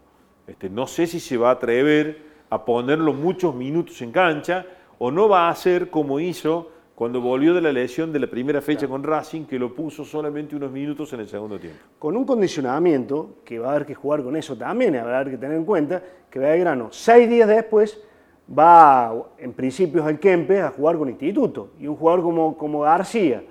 este, 0.48 0.70
no 0.70 0.88
sé 0.88 1.08
si 1.08 1.20
se 1.20 1.38
va 1.38 1.50
a 1.50 1.54
atrever 1.54 2.34
a 2.50 2.66
ponerlo 2.66 3.14
muchos 3.14 3.56
minutos 3.56 4.02
en 4.02 4.12
cancha 4.12 4.66
o 5.00 5.10
no 5.10 5.30
va 5.30 5.48
a 5.48 5.50
hacer 5.50 5.90
como 5.90 6.20
hizo 6.20 6.70
cuando 6.96 7.22
volvió 7.22 7.54
de 7.54 7.62
la 7.62 7.72
lesión 7.72 8.14
de 8.14 8.20
la 8.20 8.28
primera 8.28 8.62
fecha 8.62 8.88
con 8.88 9.04
Racing, 9.04 9.46
que 9.46 9.58
lo 9.58 9.74
puso 9.74 10.06
solamente 10.06 10.56
unos 10.56 10.72
minutos 10.72 11.12
en 11.14 11.22
el 11.22 11.28
segundo 11.28 11.60
tiempo. 11.60 11.80
Con 11.98 12.16
un 12.16 12.24
condicionamiento, 12.24 13.38
que 13.44 13.58
va 13.58 13.70
a 13.70 13.72
haber 13.72 13.86
que 13.86 13.96
jugar 13.96 14.22
con 14.22 14.36
eso 14.36 14.56
también, 14.56 14.96
habrá 14.96 15.26
que 15.26 15.38
tener 15.38 15.58
en 15.58 15.66
cuenta 15.66 16.04
que 16.30 16.38
Belgrano, 16.38 16.90
seis 16.92 17.28
días 17.28 17.48
después, 17.48 18.00
va 18.48 19.14
en 19.38 19.54
principios 19.54 20.06
al 20.06 20.20
Kempes 20.20 20.62
a 20.62 20.70
jugar 20.72 20.98
con 20.98 21.10
Instituto. 21.10 21.70
Y 21.80 21.88
un 21.88 21.96
jugador 21.96 22.22
como, 22.22 22.58
como 22.58 22.82
García, 22.82 23.44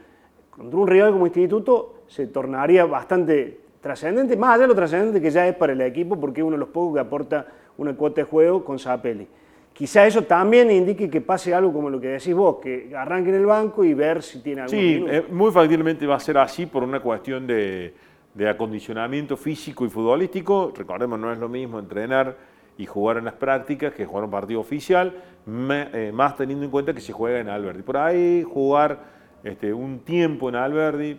contra 0.51 0.79
un 0.79 0.87
rival 0.87 1.13
como 1.13 1.27
Instituto, 1.27 2.03
se 2.07 2.27
tornaría 2.27 2.85
bastante 2.85 3.61
trascendente, 3.81 4.37
más 4.37 4.55
allá 4.55 4.63
de 4.63 4.69
lo 4.69 4.75
trascendente 4.75 5.21
que 5.21 5.31
ya 5.31 5.47
es 5.49 5.57
para 5.57 5.73
el 5.73 5.81
equipo, 5.81 6.19
porque 6.21 6.41
es 6.41 6.47
uno 6.47 6.57
de 6.57 6.61
los 6.61 6.69
pocos 6.69 6.95
que 6.95 7.01
aporta 7.01 7.47
una 7.79 7.95
cuota 7.97 8.21
de 8.21 8.25
juego 8.25 8.65
con 8.65 8.79
Zapelli. 8.79 9.27
Quizá 9.73 10.07
eso 10.07 10.23
también 10.23 10.71
indique 10.71 11.09
que 11.09 11.23
pase 11.23 11.55
algo 11.55 11.73
como 11.73 11.89
lo 11.89 11.99
que 11.99 12.09
decís 12.09 12.35
vos, 12.35 12.59
que 12.63 12.93
arranque 12.95 13.31
en 13.31 13.37
el 13.37 13.47
banco 13.47 13.83
y 13.83 13.95
ver 13.95 14.23
si 14.23 14.41
tiene 14.41 14.61
algún 14.61 14.79
Sí, 14.79 15.05
eh, 15.09 15.25
muy 15.31 15.51
factiblemente 15.51 16.07
va 16.07 16.17
a 16.17 16.21
ser 16.21 16.37
así 16.37 16.67
por 16.67 16.83
una 16.85 17.01
cuestión 17.01 17.47
de, 17.47 17.95
de 18.35 18.49
acondicionamiento 18.49 19.37
físico 19.37 19.87
y 19.87 19.89
futbolístico. 19.89 20.73
Recordemos, 20.77 21.19
no 21.19 21.33
es 21.33 21.39
lo 21.39 21.49
mismo 21.49 21.79
entrenar 21.79 22.37
y 22.79 22.87
jugar 22.87 23.19
en 23.19 23.25
las 23.25 23.35
prácticas 23.35 23.93
que 23.95 24.07
jugar 24.07 24.25
un 24.25 24.31
partido 24.31 24.61
oficial, 24.61 25.15
me- 25.47 25.89
eh, 25.93 26.13
más 26.13 26.37
teniendo 26.37 26.65
en 26.65 26.71
cuenta 26.71 26.95
que 26.95 27.01
se 27.01 27.13
juega 27.13 27.39
en 27.41 27.49
Alberdi. 27.49 27.83
Por 27.83 27.97
ahí 27.97 28.43
jugar 28.43 29.01
este, 29.45 29.73
un 29.73 30.01
tiempo 30.01 30.49
en 30.49 30.57
Alberdi, 30.57 31.19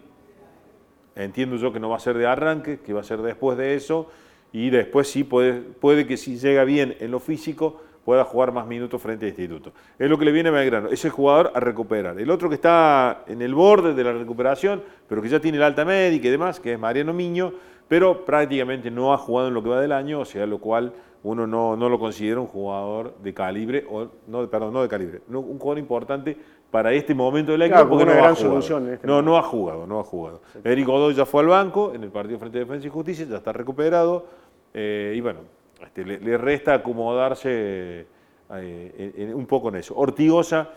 entiendo 1.15 1.55
yo 1.57 1.71
que 1.71 1.79
no 1.79 1.89
va 1.89 1.97
a 1.97 1.99
ser 1.99 2.17
de 2.17 2.25
arranque, 2.25 2.79
que 2.79 2.93
va 2.93 3.01
a 3.01 3.03
ser 3.03 3.21
después 3.21 3.57
de 3.57 3.75
eso, 3.75 4.09
y 4.51 4.69
después 4.69 5.07
sí 5.09 5.23
puede, 5.23 5.61
puede 5.61 6.05
que 6.07 6.17
si 6.17 6.37
llega 6.37 6.63
bien 6.63 6.95
en 6.99 7.11
lo 7.11 7.19
físico 7.19 7.81
pueda 8.05 8.25
jugar 8.25 8.51
más 8.51 8.67
minutos 8.67 9.01
frente 9.01 9.25
a 9.25 9.29
Instituto. 9.29 9.71
Es 9.97 10.09
lo 10.09 10.17
que 10.17 10.25
le 10.25 10.31
viene 10.31 10.49
a 10.49 10.51
Belgrano, 10.51 10.89
es 10.89 11.05
el 11.05 11.11
jugador 11.11 11.51
a 11.55 11.59
recuperar. 11.59 12.19
El 12.19 12.29
otro 12.29 12.49
que 12.49 12.55
está 12.55 13.23
en 13.27 13.41
el 13.41 13.55
borde 13.55 13.93
de 13.93 14.03
la 14.03 14.11
recuperación, 14.11 14.83
pero 15.07 15.21
que 15.21 15.29
ya 15.29 15.39
tiene 15.39 15.57
la 15.57 15.67
alta 15.67 15.85
médica 15.85 16.27
y 16.27 16.31
demás, 16.31 16.59
que 16.59 16.73
es 16.73 16.79
Mariano 16.79 17.13
Miño, 17.13 17.53
pero 17.87 18.25
prácticamente 18.25 18.91
no 18.91 19.13
ha 19.13 19.17
jugado 19.17 19.47
en 19.47 19.53
lo 19.53 19.63
que 19.63 19.69
va 19.69 19.79
del 19.79 19.91
año, 19.91 20.19
o 20.19 20.25
sea, 20.25 20.45
lo 20.45 20.57
cual 20.57 20.93
uno 21.23 21.47
no, 21.47 21.75
no 21.77 21.87
lo 21.89 21.97
considera 21.99 22.39
un 22.39 22.47
jugador 22.47 23.15
de 23.23 23.33
calibre, 23.33 23.85
o 23.89 24.07
no, 24.27 24.47
perdón, 24.49 24.73
no 24.73 24.81
de 24.81 24.89
calibre, 24.89 25.21
no, 25.27 25.39
un 25.39 25.57
jugador 25.57 25.79
importante 25.79 26.37
para 26.69 26.91
este 26.91 27.13
momento 27.15 27.51
del 27.53 27.61
equipo 27.61 27.75
Claro, 27.75 27.89
porque 27.89 28.05
no 28.05 28.11
ha 28.11 28.15
jugado. 28.15 28.35
solución 28.35 28.87
en 28.87 28.93
este 28.95 29.07
no, 29.07 29.13
momento. 29.13 29.31
no 29.31 29.37
ha 29.37 29.43
jugado, 29.43 29.87
no 29.87 29.99
ha 29.99 30.03
jugado. 30.03 30.41
Eric 30.63 30.85
Godoy 30.87 31.13
ya 31.13 31.25
fue 31.25 31.41
al 31.41 31.47
banco 31.47 31.93
en 31.93 32.03
el 32.03 32.09
partido 32.09 32.39
frente 32.39 32.57
a 32.57 32.61
Defensa 32.61 32.87
y 32.87 32.89
Justicia, 32.89 33.25
ya 33.25 33.37
está 33.37 33.53
recuperado. 33.53 34.25
eh, 34.73 35.13
y 35.15 35.21
bueno, 35.21 35.41
este, 35.81 36.03
le, 36.03 36.19
le 36.19 36.37
resta 36.37 36.73
acomodarse 36.73 38.07
eh, 38.55 39.13
en- 39.15 39.29
en- 39.29 39.35
un 39.35 39.45
poco 39.45 39.69
en 39.69 39.75
eso. 39.75 39.95
Ortigosa 39.95 40.69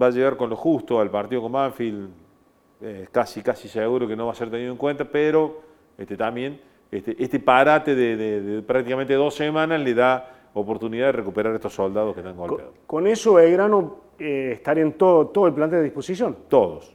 va 0.00 0.06
a 0.06 0.10
llegar 0.10 0.36
con 0.36 0.50
lo 0.50 0.56
justo 0.56 1.00
al 1.00 1.10
partido 1.10 1.42
con 1.42 1.52
Banfield, 1.52 2.10
eh, 2.82 3.08
casi, 3.10 3.42
casi 3.42 3.68
seguro 3.68 4.06
que 4.06 4.14
no 4.16 4.26
va 4.26 4.32
a 4.32 4.34
ser 4.34 4.50
tenido 4.50 4.70
en 4.70 4.76
cuenta, 4.78 5.04
pero 5.04 5.60
este, 5.98 6.16
también 6.16 6.60
este, 6.90 7.16
este 7.22 7.38
parate 7.40 7.94
de, 7.94 8.16
de- 8.16 8.40
de 8.40 8.62
prácticamente 8.62 9.14
dos 9.14 9.34
semanas 9.34 9.80
le 9.80 9.94
da 9.94 10.28
oportunidad 10.54 11.06
de 11.06 11.12
recuperar 11.12 11.54
estos 11.54 11.72
soldados 11.74 12.14
que 12.14 12.20
están 12.20 12.34
Con, 12.36 12.48
golpeados. 12.48 12.74
con 12.86 13.06
eso 13.06 13.34
Belgrano 13.34 13.98
eh, 14.18 14.50
estaría 14.54 14.82
en 14.82 14.92
todo, 14.94 15.28
todo 15.28 15.46
el 15.46 15.54
plantel 15.54 15.78
a 15.78 15.82
disposición. 15.82 16.36
Todos. 16.48 16.94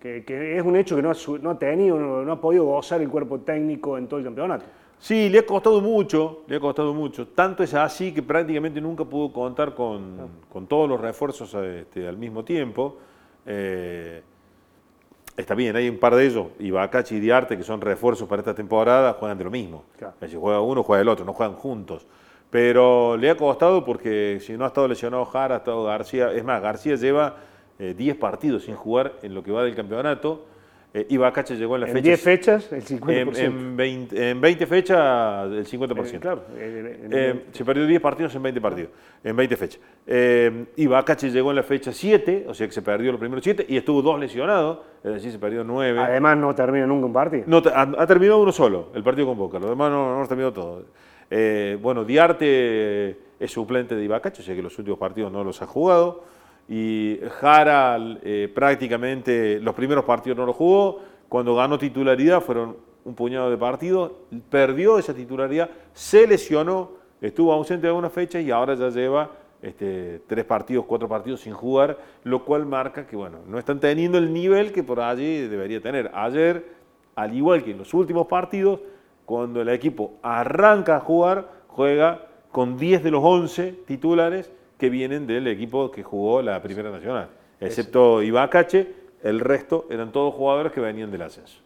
que, 0.00 0.24
que 0.24 0.56
es 0.56 0.62
un 0.64 0.76
hecho 0.76 0.96
que 0.96 1.02
no 1.02 1.10
ha, 1.10 1.14
su- 1.14 1.38
no 1.38 1.50
ha 1.50 1.58
tenido, 1.58 1.98
no, 1.98 2.22
no 2.24 2.32
ha 2.32 2.40
podido 2.40 2.64
gozar 2.64 3.00
el 3.00 3.08
cuerpo 3.08 3.40
técnico 3.40 3.98
en 3.98 4.06
todo 4.08 4.18
el 4.18 4.24
campeonato. 4.24 4.64
Sí, 4.98 5.28
le 5.28 5.40
ha 5.40 5.46
costado 5.46 5.80
mucho, 5.80 6.42
le 6.46 6.56
ha 6.56 6.60
costado 6.60 6.94
mucho. 6.94 7.26
Tanto 7.28 7.64
es 7.64 7.74
así 7.74 8.14
que 8.14 8.22
prácticamente 8.22 8.80
nunca 8.80 9.04
pudo 9.04 9.32
contar 9.32 9.74
con, 9.74 10.16
con 10.48 10.68
todos 10.68 10.88
los 10.88 11.00
refuerzos 11.00 11.52
este, 11.54 12.06
al 12.06 12.16
mismo 12.16 12.44
tiempo. 12.44 12.98
Eh, 13.44 14.22
está 15.36 15.54
bien, 15.54 15.76
hay 15.76 15.88
un 15.88 15.98
par 15.98 16.14
de 16.14 16.26
ellos, 16.26 16.46
Ibacachi 16.58 17.16
y 17.16 17.20
Diarte, 17.20 17.56
que 17.56 17.62
son 17.62 17.80
refuerzos 17.80 18.28
para 18.28 18.40
esta 18.40 18.54
temporada, 18.54 19.14
juegan 19.14 19.38
de 19.38 19.44
lo 19.44 19.50
mismo. 19.50 19.84
Claro. 19.98 20.14
Si 20.28 20.36
juega 20.36 20.60
uno, 20.60 20.82
juega 20.82 21.02
el 21.02 21.08
otro, 21.08 21.24
no 21.24 21.32
juegan 21.32 21.54
juntos. 21.56 22.06
Pero 22.50 23.16
le 23.16 23.30
ha 23.30 23.36
costado 23.36 23.84
porque 23.84 24.38
si 24.40 24.52
no 24.52 24.64
ha 24.64 24.68
estado 24.68 24.86
lesionado 24.86 25.24
Jara, 25.24 25.54
ha 25.54 25.58
estado 25.58 25.84
García. 25.84 26.32
Es 26.32 26.44
más, 26.44 26.60
García 26.60 26.96
lleva 26.96 27.36
eh, 27.78 27.94
10 27.96 28.16
partidos 28.16 28.64
sin 28.64 28.76
jugar 28.76 29.14
en 29.22 29.34
lo 29.34 29.42
que 29.42 29.50
va 29.50 29.64
del 29.64 29.74
campeonato. 29.74 30.44
Eh, 30.94 31.06
llegó 31.08 31.76
en 31.76 31.80
la 31.80 31.86
En 31.86 31.92
fecha 31.94 32.02
10 32.02 32.20
fechas, 32.20 32.72
el 32.72 32.84
50%. 32.84 33.38
en, 33.38 33.44
en 33.44 33.76
20, 33.76 34.30
en 34.30 34.40
20 34.40 34.66
fechas, 34.66 35.50
el 35.50 35.66
50%. 35.66 36.14
Eh, 36.14 36.18
claro, 36.20 36.42
eh, 36.54 37.44
se 37.50 37.64
perdió 37.64 37.86
10 37.86 38.00
partidos 38.00 38.34
en 38.34 38.42
20 38.42 38.60
partidos, 38.60 38.90
en 39.24 39.34
20 39.34 39.56
fechas. 39.56 39.80
Eh, 40.06 40.66
Ibacache 40.76 41.30
llegó 41.30 41.50
en 41.50 41.56
la 41.56 41.62
fecha 41.62 41.92
7, 41.92 42.44
o 42.46 42.52
sea 42.52 42.66
que 42.66 42.74
se 42.74 42.82
perdió 42.82 43.10
los 43.10 43.18
primeros 43.18 43.42
7 43.42 43.64
y 43.68 43.78
estuvo 43.78 44.02
dos 44.02 44.20
lesionados, 44.20 44.80
es 45.02 45.14
decir, 45.14 45.32
se 45.32 45.38
perdió 45.38 45.64
9. 45.64 45.98
Además 45.98 46.36
no 46.36 46.54
termina 46.54 46.86
nunca 46.86 47.06
un 47.06 47.12
partido. 47.12 47.44
No, 47.46 47.62
ha, 47.74 47.82
ha 47.82 48.06
terminado 48.06 48.40
uno 48.42 48.52
solo, 48.52 48.90
el 48.94 49.02
partido 49.02 49.28
con 49.28 49.38
Boca, 49.38 49.58
los 49.58 49.70
demás 49.70 49.90
no, 49.90 50.14
no 50.14 50.22
ha 50.22 50.28
terminado 50.28 50.52
todo. 50.52 50.84
Eh, 51.30 51.78
bueno, 51.80 52.04
Diarte 52.04 53.16
es 53.40 53.50
suplente 53.50 53.94
de 53.94 54.04
Ibacache, 54.04 54.42
o 54.42 54.44
sea 54.44 54.54
que 54.54 54.60
los 54.60 54.78
últimos 54.78 54.98
partidos 54.98 55.32
no 55.32 55.42
los 55.42 55.62
ha 55.62 55.66
jugado. 55.66 56.24
Y 56.68 57.18
Jara 57.40 57.98
eh, 58.22 58.50
prácticamente 58.54 59.60
los 59.60 59.74
primeros 59.74 60.04
partidos 60.04 60.38
no 60.38 60.46
los 60.46 60.56
jugó. 60.56 61.00
Cuando 61.28 61.54
ganó 61.54 61.78
titularidad 61.78 62.40
fueron 62.40 62.76
un 63.04 63.14
puñado 63.14 63.50
de 63.50 63.56
partidos, 63.56 64.12
perdió 64.50 64.98
esa 64.98 65.14
titularidad, 65.14 65.70
se 65.92 66.26
lesionó, 66.26 66.92
estuvo 67.20 67.52
ausente 67.52 67.82
de 67.82 67.88
algunas 67.88 68.12
fechas 68.12 68.42
y 68.42 68.50
ahora 68.50 68.74
ya 68.74 68.90
lleva 68.90 69.30
este, 69.60 70.20
tres 70.26 70.44
partidos, 70.44 70.84
cuatro 70.86 71.08
partidos 71.08 71.40
sin 71.40 71.52
jugar, 71.52 71.98
lo 72.24 72.44
cual 72.44 72.66
marca 72.66 73.06
que 73.06 73.16
bueno, 73.16 73.38
no 73.46 73.58
están 73.58 73.80
teniendo 73.80 74.18
el 74.18 74.32
nivel 74.32 74.72
que 74.72 74.82
por 74.82 75.00
allí 75.00 75.46
debería 75.48 75.80
tener. 75.80 76.10
Ayer, 76.14 76.66
al 77.14 77.34
igual 77.34 77.64
que 77.64 77.72
en 77.72 77.78
los 77.78 77.92
últimos 77.94 78.26
partidos, 78.26 78.80
cuando 79.24 79.62
el 79.62 79.68
equipo 79.68 80.14
arranca 80.22 80.96
a 80.96 81.00
jugar, 81.00 81.48
juega 81.68 82.26
con 82.50 82.76
10 82.76 83.02
de 83.02 83.10
los 83.10 83.22
11 83.24 83.72
titulares 83.86 84.52
que 84.82 84.90
vienen 84.90 85.28
del 85.28 85.46
equipo 85.46 85.92
que 85.92 86.02
jugó 86.02 86.42
la 86.42 86.60
Primera 86.60 86.90
Nacional. 86.90 87.28
Excepto 87.60 88.20
Ibacache, 88.20 88.88
el 89.22 89.38
resto 89.38 89.86
eran 89.88 90.10
todos 90.10 90.34
jugadores 90.34 90.72
que 90.72 90.80
venían 90.80 91.08
del 91.12 91.22
ascenso. 91.22 91.60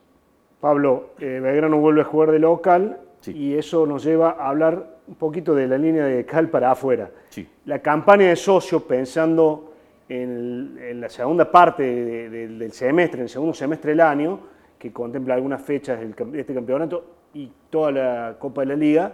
Pablo, 0.60 1.12
eh, 1.18 1.40
Belgrano 1.42 1.78
vuelve 1.78 2.02
a 2.02 2.04
jugar 2.04 2.30
de 2.30 2.38
local 2.40 2.98
Sí. 3.20 3.32
y 3.34 3.54
eso 3.54 3.86
nos 3.86 4.04
lleva 4.04 4.32
a 4.38 4.50
hablar 4.50 4.98
un 5.08 5.14
poquito 5.14 5.54
de 5.54 5.66
la 5.66 5.78
línea 5.78 6.04
de 6.04 6.26
cal 6.26 6.50
para 6.50 6.70
afuera. 6.72 7.10
Sí. 7.30 7.48
La 7.64 7.78
campaña 7.78 8.26
de 8.28 8.36
socios, 8.36 8.82
pensando 8.82 9.72
en, 10.10 10.30
el- 10.76 10.78
en 10.90 11.00
la 11.00 11.08
segunda 11.08 11.50
parte 11.50 11.84
de- 11.84 12.28
de- 12.28 12.48
del 12.48 12.72
semestre, 12.72 13.20
en 13.20 13.22
el 13.22 13.28
segundo 13.30 13.54
semestre 13.54 13.92
del 13.92 14.02
año, 14.02 14.40
que 14.78 14.92
contempla 14.92 15.32
algunas 15.32 15.62
fechas 15.62 15.98
de 16.00 16.38
este 16.38 16.52
campeonato 16.52 17.02
y 17.32 17.50
toda 17.70 17.90
la 17.92 18.36
Copa 18.38 18.60
de 18.60 18.66
la 18.66 18.76
Liga, 18.76 19.10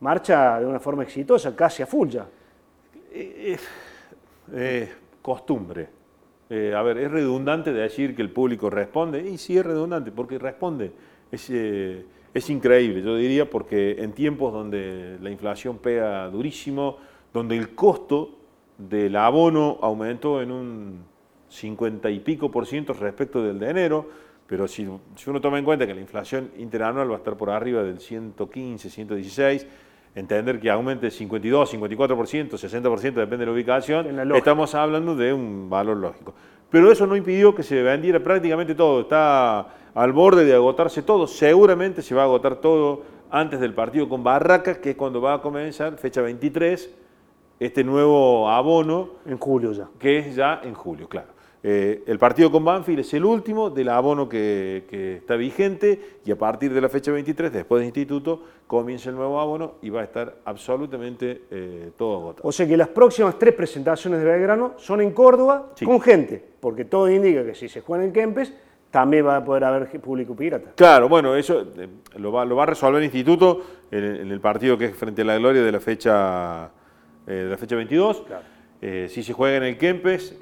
marcha 0.00 0.58
de 0.58 0.66
una 0.66 0.80
forma 0.80 1.04
exitosa, 1.04 1.54
casi 1.54 1.84
a 1.84 1.86
full 1.86 2.08
ya. 2.08 2.26
Eh, 3.10 4.88
costumbre. 5.22 5.88
Eh, 6.50 6.72
a 6.74 6.82
ver, 6.82 6.98
es 6.98 7.10
redundante 7.10 7.72
decir 7.72 8.16
que 8.16 8.22
el 8.22 8.30
público 8.30 8.70
responde, 8.70 9.28
y 9.28 9.36
sí 9.36 9.58
es 9.58 9.64
redundante, 9.64 10.10
porque 10.10 10.38
responde. 10.38 10.92
Es, 11.30 11.50
eh, 11.50 12.06
es 12.32 12.50
increíble, 12.50 13.02
yo 13.02 13.16
diría, 13.16 13.48
porque 13.50 14.02
en 14.02 14.12
tiempos 14.12 14.52
donde 14.52 15.18
la 15.20 15.30
inflación 15.30 15.78
pega 15.78 16.28
durísimo, 16.30 16.96
donde 17.32 17.56
el 17.56 17.74
costo 17.74 18.38
del 18.78 19.16
abono 19.16 19.78
aumentó 19.82 20.40
en 20.40 20.52
un 20.52 21.04
50 21.48 22.10
y 22.10 22.20
pico 22.20 22.50
por 22.50 22.66
ciento 22.66 22.92
respecto 22.94 23.42
del 23.42 23.58
de 23.58 23.70
enero, 23.70 24.08
pero 24.46 24.66
si, 24.66 24.88
si 25.16 25.28
uno 25.28 25.40
toma 25.40 25.58
en 25.58 25.64
cuenta 25.64 25.86
que 25.86 25.94
la 25.94 26.00
inflación 26.00 26.50
interanual 26.56 27.10
va 27.10 27.16
a 27.16 27.18
estar 27.18 27.36
por 27.36 27.50
arriba 27.50 27.82
del 27.82 28.00
115, 28.00 28.88
116, 28.88 29.66
entender 30.18 30.60
que 30.60 30.70
aumente 30.70 31.10
52, 31.10 31.74
54%, 31.74 32.50
60%, 32.50 33.00
depende 33.14 33.38
de 33.38 33.46
la 33.46 33.52
ubicación, 33.52 34.16
la 34.16 34.36
estamos 34.36 34.74
hablando 34.74 35.14
de 35.14 35.32
un 35.32 35.70
valor 35.70 35.96
lógico. 35.96 36.34
Pero 36.70 36.92
eso 36.92 37.06
no 37.06 37.16
impidió 37.16 37.54
que 37.54 37.62
se 37.62 37.82
vendiera 37.82 38.20
prácticamente 38.20 38.74
todo, 38.74 39.02
está 39.02 39.74
al 39.94 40.12
borde 40.12 40.44
de 40.44 40.54
agotarse 40.54 41.02
todo, 41.02 41.26
seguramente 41.26 42.02
se 42.02 42.14
va 42.14 42.22
a 42.22 42.24
agotar 42.24 42.56
todo 42.56 43.02
antes 43.30 43.60
del 43.60 43.74
partido 43.74 44.08
con 44.08 44.22
Barracas, 44.22 44.78
que 44.78 44.90
es 44.90 44.96
cuando 44.96 45.20
va 45.20 45.34
a 45.34 45.42
comenzar, 45.42 45.96
fecha 45.96 46.20
23, 46.20 46.94
este 47.60 47.82
nuevo 47.82 48.48
abono 48.48 49.10
En 49.26 49.38
julio 49.38 49.72
ya. 49.72 49.88
que 49.98 50.18
es 50.18 50.34
ya 50.36 50.60
en 50.62 50.74
julio, 50.74 51.08
claro. 51.08 51.28
Eh, 51.62 52.04
el 52.06 52.18
partido 52.18 52.52
con 52.52 52.64
Banfield 52.64 53.00
es 53.00 53.12
el 53.14 53.24
último 53.24 53.68
del 53.68 53.88
abono 53.88 54.28
que, 54.28 54.84
que, 54.88 55.16
está 55.16 55.34
vigente 55.34 56.18
y 56.24 56.30
a 56.30 56.38
partir 56.38 56.72
de 56.72 56.80
la 56.80 56.88
fecha 56.88 57.10
23, 57.10 57.52
después 57.52 57.80
del 57.80 57.86
instituto, 57.86 58.44
comienza 58.68 59.08
el 59.10 59.16
nuevo 59.16 59.40
abono 59.40 59.76
y 59.82 59.90
va 59.90 60.02
a 60.02 60.04
estar 60.04 60.36
absolutamente 60.44 61.42
eh, 61.50 61.90
todo 61.96 62.18
agotado. 62.18 62.48
O 62.48 62.52
sea 62.52 62.68
que 62.68 62.76
las 62.76 62.88
próximas 62.88 63.36
tres 63.38 63.54
presentaciones 63.54 64.20
de 64.20 64.26
Belgrano 64.26 64.74
son 64.76 65.00
en 65.00 65.10
Córdoba 65.12 65.72
con 65.84 66.00
gente, 66.00 66.44
porque 66.60 66.84
todo 66.84 67.10
indica 67.10 67.44
que 67.44 67.54
si 67.54 67.68
se 67.68 67.80
juega 67.80 68.04
en 68.04 68.12
Kempes, 68.12 68.54
también 68.90 69.26
va 69.26 69.38
a 69.38 69.44
poder 69.44 69.64
haber 69.64 69.88
público 70.00 70.36
pirata. 70.36 70.72
Claro, 70.76 71.08
bueno, 71.08 71.34
eso 71.34 71.66
eh, 71.76 71.88
lo, 72.18 72.30
va, 72.30 72.44
lo, 72.44 72.56
va, 72.56 72.62
a 72.64 72.66
resolver 72.66 72.98
el 72.98 73.04
instituto 73.04 73.62
en, 73.90 74.30
el 74.30 74.40
partido 74.40 74.76
que 74.76 74.84
es 74.84 74.94
frente 74.94 75.22
a 75.22 75.24
la 75.24 75.38
Gloria 75.38 75.62
de 75.62 75.72
la 75.72 75.80
fecha, 75.80 76.70
de 77.26 77.44
la 77.44 77.56
fecha 77.56 77.74
22. 77.74 78.22
si 79.08 79.22
se 79.22 79.32
juega 79.32 79.56
en 79.56 79.62
el 79.64 79.78
Kempes 79.78 80.38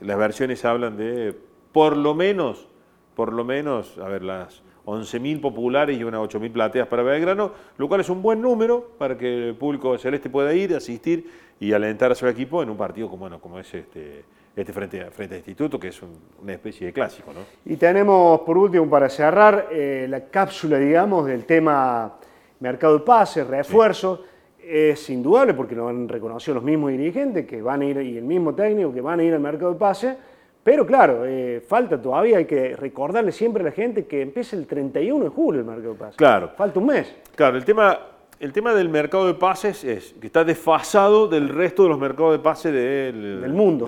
las 0.00 0.18
versiones 0.18 0.64
hablan 0.64 0.96
de 0.96 1.34
por 1.72 1.96
lo 1.96 2.14
menos, 2.14 2.68
por 3.14 3.32
lo 3.32 3.44
menos, 3.44 3.98
a 3.98 4.08
ver, 4.08 4.22
las 4.22 4.62
11.000 4.88 5.40
populares 5.42 5.98
y 5.98 6.02
unas 6.02 6.22
8.000 6.22 6.50
plateas 6.50 6.88
para 6.88 7.02
Belgrano, 7.02 7.52
lo 7.76 7.88
cual 7.88 8.00
es 8.00 8.08
un 8.08 8.22
buen 8.22 8.40
número 8.40 8.92
para 8.96 9.18
que 9.18 9.48
el 9.48 9.54
público 9.54 9.98
celeste 9.98 10.30
pueda 10.30 10.54
ir, 10.54 10.74
asistir 10.74 11.30
y 11.60 11.72
alentar 11.72 12.10
a 12.10 12.14
su 12.14 12.26
equipo 12.26 12.62
en 12.62 12.70
un 12.70 12.76
partido 12.76 13.08
como, 13.10 13.20
bueno, 13.20 13.38
como 13.38 13.58
es 13.58 13.74
este, 13.74 14.24
este 14.56 14.72
frente, 14.72 15.02
a, 15.02 15.10
frente 15.10 15.36
instituto, 15.36 15.78
que 15.78 15.88
es 15.88 16.00
una 16.42 16.52
especie 16.54 16.86
de 16.86 16.92
clásico. 16.94 17.34
¿no? 17.34 17.40
Y 17.70 17.76
tenemos, 17.76 18.40
por 18.40 18.56
último, 18.56 18.88
para 18.88 19.10
cerrar, 19.10 19.68
eh, 19.70 20.06
la 20.08 20.24
cápsula, 20.24 20.78
digamos, 20.78 21.26
del 21.26 21.44
tema 21.44 22.14
mercado 22.60 22.98
de 22.98 23.04
pases, 23.04 23.46
refuerzo 23.46 24.24
es 24.68 25.08
indudable 25.10 25.54
porque 25.54 25.74
lo 25.74 25.88
han 25.88 26.08
reconocido 26.08 26.56
los 26.56 26.64
mismos 26.64 26.90
dirigentes 26.90 27.46
que 27.46 27.60
van 27.60 27.82
a 27.82 27.84
ir 27.84 28.00
y 28.02 28.16
el 28.16 28.24
mismo 28.24 28.54
técnico 28.54 28.92
que 28.92 29.00
van 29.00 29.20
a 29.20 29.22
ir 29.22 29.34
al 29.34 29.40
mercado 29.40 29.72
de 29.72 29.78
pase. 29.78 30.16
Pero 30.62 30.86
claro, 30.86 31.24
eh, 31.24 31.62
falta 31.66 32.00
todavía, 32.00 32.38
hay 32.38 32.44
que 32.44 32.76
recordarle 32.76 33.32
siempre 33.32 33.62
a 33.62 33.66
la 33.66 33.72
gente 33.72 34.06
que 34.06 34.20
empieza 34.20 34.56
el 34.56 34.66
31 34.66 35.24
de 35.24 35.30
julio 35.30 35.60
el 35.60 35.66
mercado 35.66 35.94
de 35.94 35.98
pases. 35.98 36.16
Claro. 36.16 36.50
Falta 36.56 36.78
un 36.78 36.86
mes. 36.86 37.14
Claro, 37.34 37.56
el 37.56 37.64
tema, 37.64 37.98
el 38.38 38.52
tema 38.52 38.74
del 38.74 38.88
mercado 38.88 39.26
de 39.26 39.34
pases 39.34 39.82
es 39.84 40.14
que 40.20 40.26
está 40.26 40.44
desfasado 40.44 41.26
del 41.26 41.48
resto 41.48 41.84
de 41.84 41.88
los 41.88 41.98
mercados 41.98 42.32
de 42.32 42.38
pases 42.40 42.72
del, 42.72 43.48
mundo. 43.48 43.86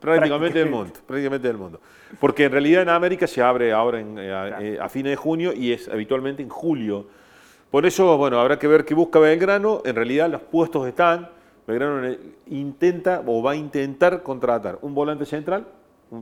prácticamente, 0.00 0.58
del 0.58 0.70
mundo. 0.70 0.92
Prácticamente 1.06 1.46
del 1.46 1.58
mundo. 1.58 1.80
Porque 2.18 2.44
en 2.44 2.52
realidad 2.52 2.82
en 2.82 2.88
América 2.88 3.26
se 3.26 3.40
abre 3.40 3.72
ahora 3.72 4.00
eh, 4.00 4.78
a 4.80 4.88
fines 4.88 5.10
de 5.10 5.16
junio 5.16 5.52
y 5.54 5.72
es 5.72 5.88
habitualmente 5.88 6.42
en 6.42 6.48
julio. 6.48 7.06
Por 7.70 7.86
eso, 7.86 8.16
bueno, 8.16 8.38
habrá 8.40 8.58
que 8.58 8.68
ver 8.68 8.84
qué 8.84 8.94
busca 8.94 9.18
Belgrano. 9.18 9.82
En 9.84 9.96
realidad 9.96 10.30
los 10.30 10.42
puestos 10.42 10.86
están. 10.86 11.28
Belgrano 11.66 12.14
intenta 12.46 13.22
o 13.26 13.42
va 13.42 13.52
a 13.52 13.56
intentar 13.56 14.22
contratar 14.22 14.78
un 14.82 14.94
volante 14.94 15.24
central 15.24 15.66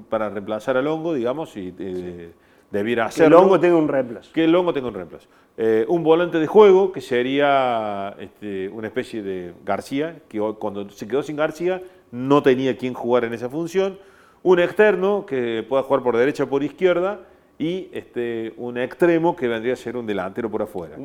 para 0.09 0.31
reemplazar 0.31 0.77
al 0.77 0.85
Longo, 0.85 1.15
digamos, 1.15 1.57
y 1.57 1.75
eh, 1.79 2.33
debiera 2.71 3.07
hacerlo. 3.07 3.37
Que 3.37 3.41
el 3.41 3.43
Longo 3.43 3.61
tenga 3.61 3.77
un 3.77 3.89
reemplazo. 3.89 4.33
Que 4.33 4.45
el 4.45 4.53
Longo 4.53 4.73
tenga 4.73 4.89
un 4.89 4.95
reemplazo. 4.95 5.29
Eh, 5.57 5.85
un 5.89 6.03
volante 6.03 6.39
de 6.39 6.47
juego, 6.47 6.93
que 6.93 7.01
sería 7.01 8.15
este, 8.19 8.69
una 8.69 8.87
especie 8.87 9.23
de 9.23 9.53
García, 9.65 10.21
que 10.29 10.41
cuando 10.59 10.89
se 10.91 11.07
quedó 11.07 11.23
sin 11.23 11.37
García 11.37 11.83
no 12.11 12.43
tenía 12.43 12.77
quien 12.77 12.95
jugar 12.95 13.25
en 13.25 13.35
esa 13.35 13.49
función. 13.49 13.99
Un 14.43 14.61
externo 14.61 15.27
que 15.27 15.65
pueda 15.69 15.83
jugar 15.83 16.03
por 16.03 16.17
derecha 16.17 16.45
o 16.45 16.49
por 16.49 16.63
izquierda 16.63 17.21
y 17.59 17.89
este, 17.93 18.55
un 18.57 18.79
extremo 18.79 19.37
que 19.37 19.47
vendría 19.47 19.75
a 19.75 19.77
ser 19.77 19.97
un 19.97 20.07
delantero 20.07 20.51
por 20.51 20.63
afuera. 20.63 20.97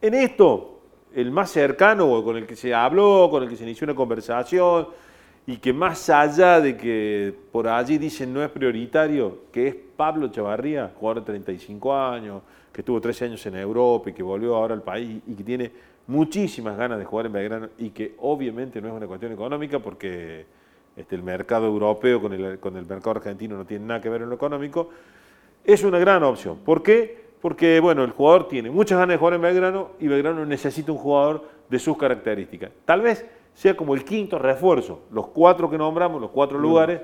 En 0.00 0.14
esto, 0.14 0.71
el 1.14 1.30
más 1.30 1.50
cercano, 1.50 2.22
con 2.22 2.36
el 2.36 2.46
que 2.46 2.56
se 2.56 2.74
habló, 2.74 3.28
con 3.30 3.42
el 3.42 3.48
que 3.48 3.56
se 3.56 3.64
inició 3.64 3.84
una 3.84 3.94
conversación, 3.94 4.88
y 5.46 5.56
que 5.56 5.72
más 5.72 6.08
allá 6.08 6.60
de 6.60 6.76
que 6.76 7.34
por 7.50 7.66
allí 7.66 7.98
dicen 7.98 8.32
no 8.32 8.42
es 8.42 8.50
prioritario, 8.50 9.44
que 9.52 9.68
es 9.68 9.76
Pablo 9.96 10.28
Chavarría, 10.28 10.92
jugador 10.94 11.22
de 11.22 11.26
35 11.26 11.96
años, 11.96 12.42
que 12.72 12.80
estuvo 12.80 13.00
13 13.00 13.26
años 13.26 13.46
en 13.46 13.56
Europa 13.56 14.10
y 14.10 14.12
que 14.12 14.22
volvió 14.22 14.54
ahora 14.54 14.74
al 14.74 14.82
país 14.82 15.20
y 15.26 15.34
que 15.34 15.42
tiene 15.42 15.72
muchísimas 16.06 16.76
ganas 16.76 16.98
de 16.98 17.04
jugar 17.04 17.26
en 17.26 17.32
Belgrano 17.32 17.68
y 17.78 17.90
que 17.90 18.14
obviamente 18.18 18.80
no 18.80 18.88
es 18.88 18.94
una 18.94 19.06
cuestión 19.06 19.32
económica 19.32 19.78
porque 19.78 20.46
este, 20.96 21.16
el 21.16 21.22
mercado 21.22 21.66
europeo 21.66 22.20
con 22.20 22.32
el, 22.32 22.58
con 22.58 22.76
el 22.76 22.86
mercado 22.86 23.12
argentino 23.12 23.56
no 23.56 23.64
tiene 23.64 23.86
nada 23.86 24.00
que 24.00 24.08
ver 24.08 24.22
en 24.22 24.28
lo 24.28 24.34
económico, 24.34 24.90
es 25.64 25.82
una 25.84 25.98
gran 25.98 26.22
opción. 26.22 26.58
¿Por 26.58 26.82
qué? 26.82 27.21
Porque 27.42 27.80
bueno, 27.80 28.04
el 28.04 28.12
jugador 28.12 28.46
tiene 28.46 28.70
muchas 28.70 28.96
ganas 28.96 29.14
de 29.14 29.18
jugar 29.18 29.34
en 29.34 29.42
Belgrano 29.42 29.90
y 29.98 30.06
Belgrano 30.06 30.46
necesita 30.46 30.92
un 30.92 30.98
jugador 30.98 31.44
de 31.68 31.78
sus 31.80 31.98
características. 31.98 32.70
Tal 32.84 33.02
vez 33.02 33.26
sea 33.52 33.76
como 33.76 33.94
el 33.94 34.04
quinto 34.04 34.38
refuerzo, 34.38 35.00
los 35.10 35.26
cuatro 35.26 35.68
que 35.68 35.76
nombramos, 35.76 36.20
los 36.20 36.30
cuatro 36.30 36.58
mm. 36.58 36.62
lugares, 36.62 37.00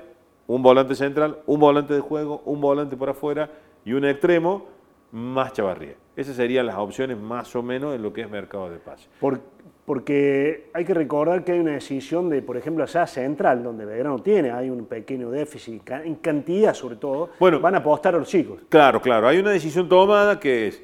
un 0.47 0.63
volante 0.63 0.95
central, 0.95 1.39
un 1.45 1.59
volante 1.59 1.93
de 1.93 1.99
juego, 1.99 2.41
un 2.45 2.61
volante 2.61 2.95
por 2.95 3.09
afuera 3.09 3.51
y 3.83 3.91
un 3.91 4.05
extremo 4.05 4.65
más 5.11 5.53
Chavarría. 5.53 5.95
Esas 6.15 6.37
serían 6.37 6.65
las 6.65 6.77
opciones 6.77 7.17
más 7.17 7.53
o 7.55 7.61
menos 7.61 7.93
en 7.93 8.01
lo 8.01 8.13
que 8.13 8.21
es 8.21 8.29
mercado 8.29 8.69
de 8.69 8.77
pase. 8.77 9.07
Por, 9.19 9.41
porque 9.89 10.69
hay 10.71 10.85
que 10.85 10.93
recordar 10.93 11.43
que 11.43 11.53
hay 11.53 11.59
una 11.59 11.71
decisión 11.71 12.29
de, 12.29 12.43
por 12.43 12.55
ejemplo, 12.55 12.83
esa 12.83 13.07
central, 13.07 13.63
donde 13.63 13.85
Belgrano 13.85 14.19
tiene, 14.19 14.51
hay 14.51 14.69
un 14.69 14.85
pequeño 14.85 15.31
déficit, 15.31 15.81
en 15.89 16.13
cantidad 16.17 16.75
sobre 16.75 16.97
todo, 16.97 17.31
bueno, 17.39 17.59
van 17.59 17.73
a 17.73 17.79
apostar 17.79 18.13
a 18.13 18.19
los 18.19 18.27
chicos. 18.27 18.61
Claro, 18.69 19.01
claro, 19.01 19.27
hay 19.27 19.39
una 19.39 19.49
decisión 19.49 19.89
tomada 19.89 20.39
que 20.39 20.67
es, 20.67 20.83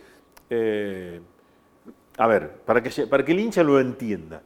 eh, 0.49 1.21
a 2.17 2.25
ver, 2.25 2.49
para 2.65 2.81
que, 2.81 3.05
para 3.05 3.23
que 3.23 3.33
el 3.33 3.41
hincha 3.41 3.61
lo 3.61 3.79
entienda, 3.79 4.41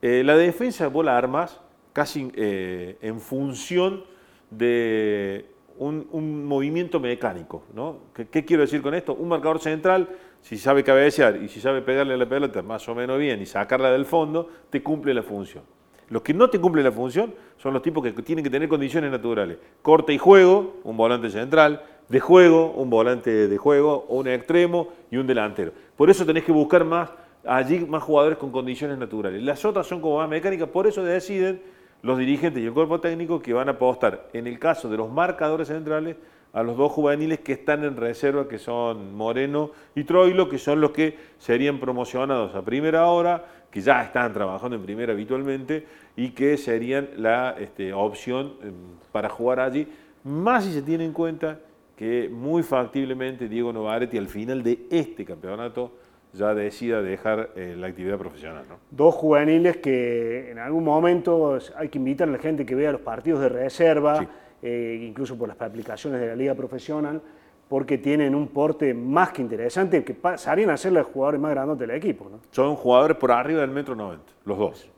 eh, 0.00 0.22
la 0.24 0.36
defensa 0.36 0.86
vos 0.86 1.04
la 1.04 1.18
armas 1.18 1.60
casi 1.92 2.30
eh, 2.36 2.96
en 3.00 3.18
función 3.18 4.04
de 4.48 5.44
un, 5.76 6.44
movimiento 6.44 7.00
mecánico. 7.00 7.64
¿no? 7.74 7.98
¿Qué, 8.14 8.44
quiero 8.44 8.62
decir 8.62 8.80
con 8.80 8.94
esto? 8.94 9.12
Un 9.14 9.28
marcador 9.28 9.58
central, 9.58 10.08
si 10.44 10.58
sabe 10.58 10.84
cabecear 10.84 11.42
y 11.42 11.48
si 11.48 11.58
sabe 11.58 11.80
pegarle 11.80 12.12
a 12.12 12.16
la 12.18 12.28
pelota 12.28 12.60
más 12.60 12.86
o 12.90 12.94
menos 12.94 13.18
bien 13.18 13.40
y 13.40 13.46
sacarla 13.46 13.90
del 13.90 14.04
fondo, 14.04 14.46
te 14.68 14.82
cumple 14.82 15.14
la 15.14 15.22
función. 15.22 15.64
Los 16.10 16.20
que 16.20 16.34
no 16.34 16.50
te 16.50 16.60
cumplen 16.60 16.84
la 16.84 16.92
función 16.92 17.34
son 17.56 17.72
los 17.72 17.80
tipos 17.80 18.04
que 18.04 18.12
tienen 18.22 18.44
que 18.44 18.50
tener 18.50 18.68
condiciones 18.68 19.10
naturales. 19.10 19.56
Corte 19.80 20.12
y 20.12 20.18
juego, 20.18 20.80
un 20.84 20.98
volante 20.98 21.30
central, 21.30 21.82
de 22.10 22.20
juego, 22.20 22.72
un 22.72 22.90
volante 22.90 23.48
de 23.48 23.56
juego, 23.56 24.04
un 24.10 24.28
extremo 24.28 24.88
y 25.10 25.16
un 25.16 25.26
delantero. 25.26 25.72
Por 25.96 26.10
eso 26.10 26.26
tenés 26.26 26.44
que 26.44 26.52
buscar 26.52 26.84
más 26.84 27.08
allí 27.46 27.80
más 27.80 28.02
jugadores 28.02 28.36
con 28.36 28.52
condiciones 28.52 28.98
naturales. 28.98 29.42
Las 29.42 29.64
otras 29.64 29.86
son 29.86 30.02
como 30.02 30.18
más 30.18 30.28
mecánicas, 30.28 30.68
por 30.68 30.86
eso 30.86 31.02
deciden 31.02 31.62
los 32.02 32.18
dirigentes 32.18 32.62
y 32.62 32.66
el 32.66 32.74
cuerpo 32.74 33.00
técnico 33.00 33.40
que 33.40 33.54
van 33.54 33.68
a 33.68 33.72
apostar, 33.72 34.28
en 34.34 34.46
el 34.46 34.58
caso 34.58 34.90
de 34.90 34.98
los 34.98 35.10
marcadores 35.10 35.68
centrales, 35.68 36.16
a 36.54 36.62
los 36.62 36.76
dos 36.76 36.92
juveniles 36.92 37.40
que 37.40 37.52
están 37.52 37.84
en 37.84 37.96
reserva, 37.96 38.46
que 38.46 38.58
son 38.58 39.14
Moreno 39.14 39.72
y 39.96 40.04
Troilo, 40.04 40.48
que 40.48 40.58
son 40.58 40.80
los 40.80 40.92
que 40.92 41.18
serían 41.36 41.80
promocionados 41.80 42.54
a 42.54 42.64
primera 42.64 43.08
hora, 43.08 43.44
que 43.72 43.80
ya 43.80 44.02
están 44.02 44.32
trabajando 44.32 44.76
en 44.76 44.82
primera 44.82 45.12
habitualmente 45.12 45.84
y 46.16 46.30
que 46.30 46.56
serían 46.56 47.08
la 47.16 47.56
este, 47.58 47.92
opción 47.92 48.54
em, 48.62 48.72
para 49.10 49.28
jugar 49.28 49.58
allí, 49.58 49.88
más 50.22 50.64
si 50.64 50.72
se 50.72 50.82
tiene 50.82 51.04
en 51.04 51.12
cuenta 51.12 51.58
que 51.96 52.28
muy 52.30 52.62
factiblemente 52.62 53.48
Diego 53.48 53.72
Novaretti 53.72 54.16
al 54.16 54.28
final 54.28 54.62
de 54.62 54.86
este 54.90 55.24
campeonato 55.24 55.90
ya 56.32 56.54
decida 56.54 57.02
dejar 57.02 57.50
eh, 57.56 57.74
la 57.76 57.88
actividad 57.88 58.18
profesional. 58.18 58.64
Dos 58.90 59.14
juveniles 59.14 59.78
que 59.78 60.50
en 60.50 60.58
algún 60.58 60.84
momento 60.84 61.58
hay 61.76 61.88
que 61.88 61.98
invitar 61.98 62.28
a 62.28 62.32
la 62.32 62.38
gente 62.38 62.64
que 62.64 62.74
vea 62.74 62.92
los 62.92 63.00
partidos 63.00 63.40
de 63.40 63.48
reserva, 63.48 64.26
eh, 64.66 65.04
incluso 65.06 65.36
por 65.36 65.46
las 65.46 65.60
aplicaciones 65.60 66.18
de 66.18 66.28
la 66.28 66.34
liga 66.34 66.54
profesional, 66.54 67.20
porque 67.68 67.98
tienen 67.98 68.34
un 68.34 68.48
porte 68.48 68.94
más 68.94 69.30
que 69.30 69.42
interesante, 69.42 70.02
que 70.02 70.14
pasarían 70.14 70.70
a 70.70 70.76
ser 70.78 70.92
los 70.92 71.06
jugadores 71.06 71.38
más 71.38 71.50
grandes 71.50 71.78
del 71.78 71.90
equipo. 71.90 72.30
Son 72.50 72.74
jugadores 72.74 73.18
por 73.18 73.30
arriba 73.30 73.60
del 73.60 73.70
metro 73.70 73.94
90, 73.94 74.24
los 74.46 74.58
dos. 74.58 74.90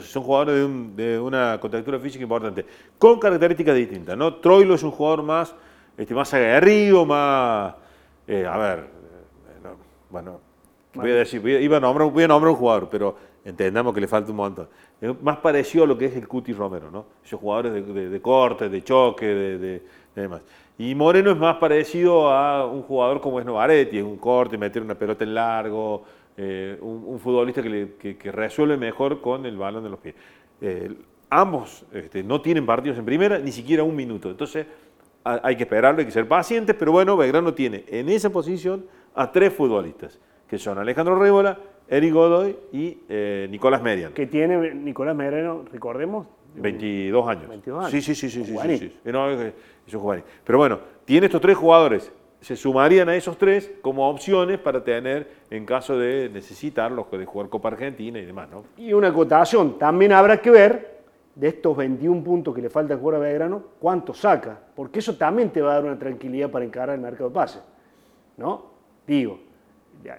son 0.00 0.22
jugadores 0.22 0.66
de, 0.96 1.20
una 1.20 1.60
contextura 1.60 1.98
física 1.98 2.22
importante, 2.22 2.64
con 2.96 3.20
características 3.20 3.76
distintas. 3.76 4.16
¿no? 4.16 4.36
Troilo 4.36 4.74
es 4.74 4.82
un 4.82 4.90
jugador 4.90 5.22
más, 5.22 5.54
este, 5.98 6.14
más 6.14 6.32
aguerrido, 6.32 7.04
más... 7.04 7.74
Eh, 8.26 8.46
a 8.46 8.56
ver, 8.56 8.84
bueno, 10.08 10.40
Voy 10.94 11.10
a 11.10 11.14
decir, 11.14 11.46
iba 11.46 11.76
a 11.76 11.80
nombrar, 11.80 12.08
voy 12.08 12.22
a 12.22 12.28
nombrar 12.28 12.52
un 12.52 12.56
jugador, 12.56 12.88
pero 12.88 13.16
entendamos 13.44 13.92
que 13.92 14.00
le 14.00 14.06
falta 14.06 14.30
un 14.30 14.36
montón. 14.36 14.68
Más 15.22 15.38
parecido 15.38 15.84
a 15.84 15.86
lo 15.86 15.98
que 15.98 16.06
es 16.06 16.16
el 16.16 16.28
Cuti 16.28 16.52
Romero, 16.52 16.90
¿no? 16.90 17.06
Esos 17.24 17.40
jugadores 17.40 17.72
de, 17.86 18.20
corte, 18.20 18.68
de 18.68 18.82
choque, 18.82 19.26
de, 19.26 19.82
demás. 20.14 20.42
Y 20.78 20.94
Moreno 20.94 21.30
es 21.30 21.36
más 21.36 21.56
parecido 21.56 22.30
a 22.30 22.66
un 22.66 22.82
jugador 22.82 23.20
como 23.20 23.38
es 23.38 23.46
Novaretti, 23.46 23.98
es 23.98 24.04
un 24.04 24.16
corte, 24.16 24.56
meter 24.56 24.82
una 24.82 24.94
pelota 24.94 25.24
en 25.24 25.34
largo, 25.34 26.04
eh, 26.36 26.78
un, 26.80 27.18
futbolista 27.18 27.62
que, 27.62 28.32
resuelve 28.32 28.76
mejor 28.76 29.20
con 29.20 29.46
el 29.46 29.56
balón 29.56 29.84
de 29.84 29.90
los 29.90 29.98
pies. 29.98 30.14
Eh, 30.60 30.92
ambos 31.30 31.84
este, 31.92 32.22
no 32.22 32.40
tienen 32.40 32.64
partidos 32.64 32.98
en 32.98 33.04
primera, 33.04 33.38
ni 33.38 33.52
siquiera 33.52 33.82
un 33.82 33.94
minuto. 33.94 34.30
Entonces 34.30 34.66
hay 35.24 35.56
que 35.56 35.62
esperarlo, 35.62 36.00
hay 36.00 36.06
que 36.06 36.12
ser 36.12 36.28
pacientes, 36.28 36.76
pero 36.78 36.92
bueno, 36.92 37.16
Belgrano 37.16 37.54
tiene 37.54 37.84
en 37.88 38.08
esa 38.08 38.30
posición 38.30 38.84
a 39.14 39.32
tres 39.32 39.52
futbolistas 39.52 40.18
que 40.48 40.58
son 40.58 40.78
Alejandro 40.78 41.18
Rébola, 41.18 41.58
Eric 41.88 42.12
Godoy 42.12 42.56
y 42.72 42.98
eh, 43.08 43.46
Nicolás 43.50 43.82
Median. 43.82 44.12
Que 44.12 44.26
tiene 44.26 44.74
Nicolás 44.74 45.14
Mediano, 45.14 45.64
recordemos, 45.70 46.26
22 46.56 47.28
años. 47.28 47.48
22 47.48 47.78
años. 47.78 47.90
Sí, 47.90 48.00
sí, 48.00 48.14
sí, 48.14 48.30
sí. 48.30 48.44
sí, 48.44 48.56
sí, 48.56 48.78
sí. 48.78 48.92
No, 49.04 49.30
es-. 49.30 49.52
Pero 50.44 50.58
bueno, 50.58 50.78
tiene 51.04 51.26
estos 51.26 51.40
tres 51.40 51.56
jugadores. 51.56 52.12
Se 52.40 52.56
sumarían 52.56 53.08
a 53.08 53.16
esos 53.16 53.38
tres 53.38 53.72
como 53.80 54.08
opciones 54.08 54.58
para 54.58 54.84
tener 54.84 55.28
en 55.50 55.64
caso 55.64 55.98
de 55.98 56.28
necesitarlos, 56.28 57.10
de 57.10 57.24
jugar 57.24 57.48
Copa 57.48 57.68
Argentina 57.68 58.18
y 58.18 58.26
demás, 58.26 58.50
¿no? 58.50 58.64
Y 58.76 58.92
una 58.92 59.08
acotación, 59.08 59.78
también 59.78 60.12
habrá 60.12 60.40
que 60.40 60.50
ver 60.50 60.94
de 61.34 61.48
estos 61.48 61.76
21 61.76 62.22
puntos 62.22 62.54
que 62.54 62.60
le 62.60 62.68
falta 62.70 62.96
jugar 62.96 63.16
a 63.16 63.24
Belgrano, 63.24 63.62
cuánto 63.80 64.12
saca, 64.12 64.58
porque 64.76 64.98
eso 64.98 65.16
también 65.16 65.50
te 65.50 65.62
va 65.62 65.72
a 65.72 65.74
dar 65.76 65.84
una 65.84 65.98
tranquilidad 65.98 66.50
para 66.50 66.64
encarar 66.64 66.94
el 66.94 67.00
mercado 67.00 67.30
de 67.30 67.34
pases, 67.34 67.62
¿no? 68.36 68.66
Digo, 69.06 69.38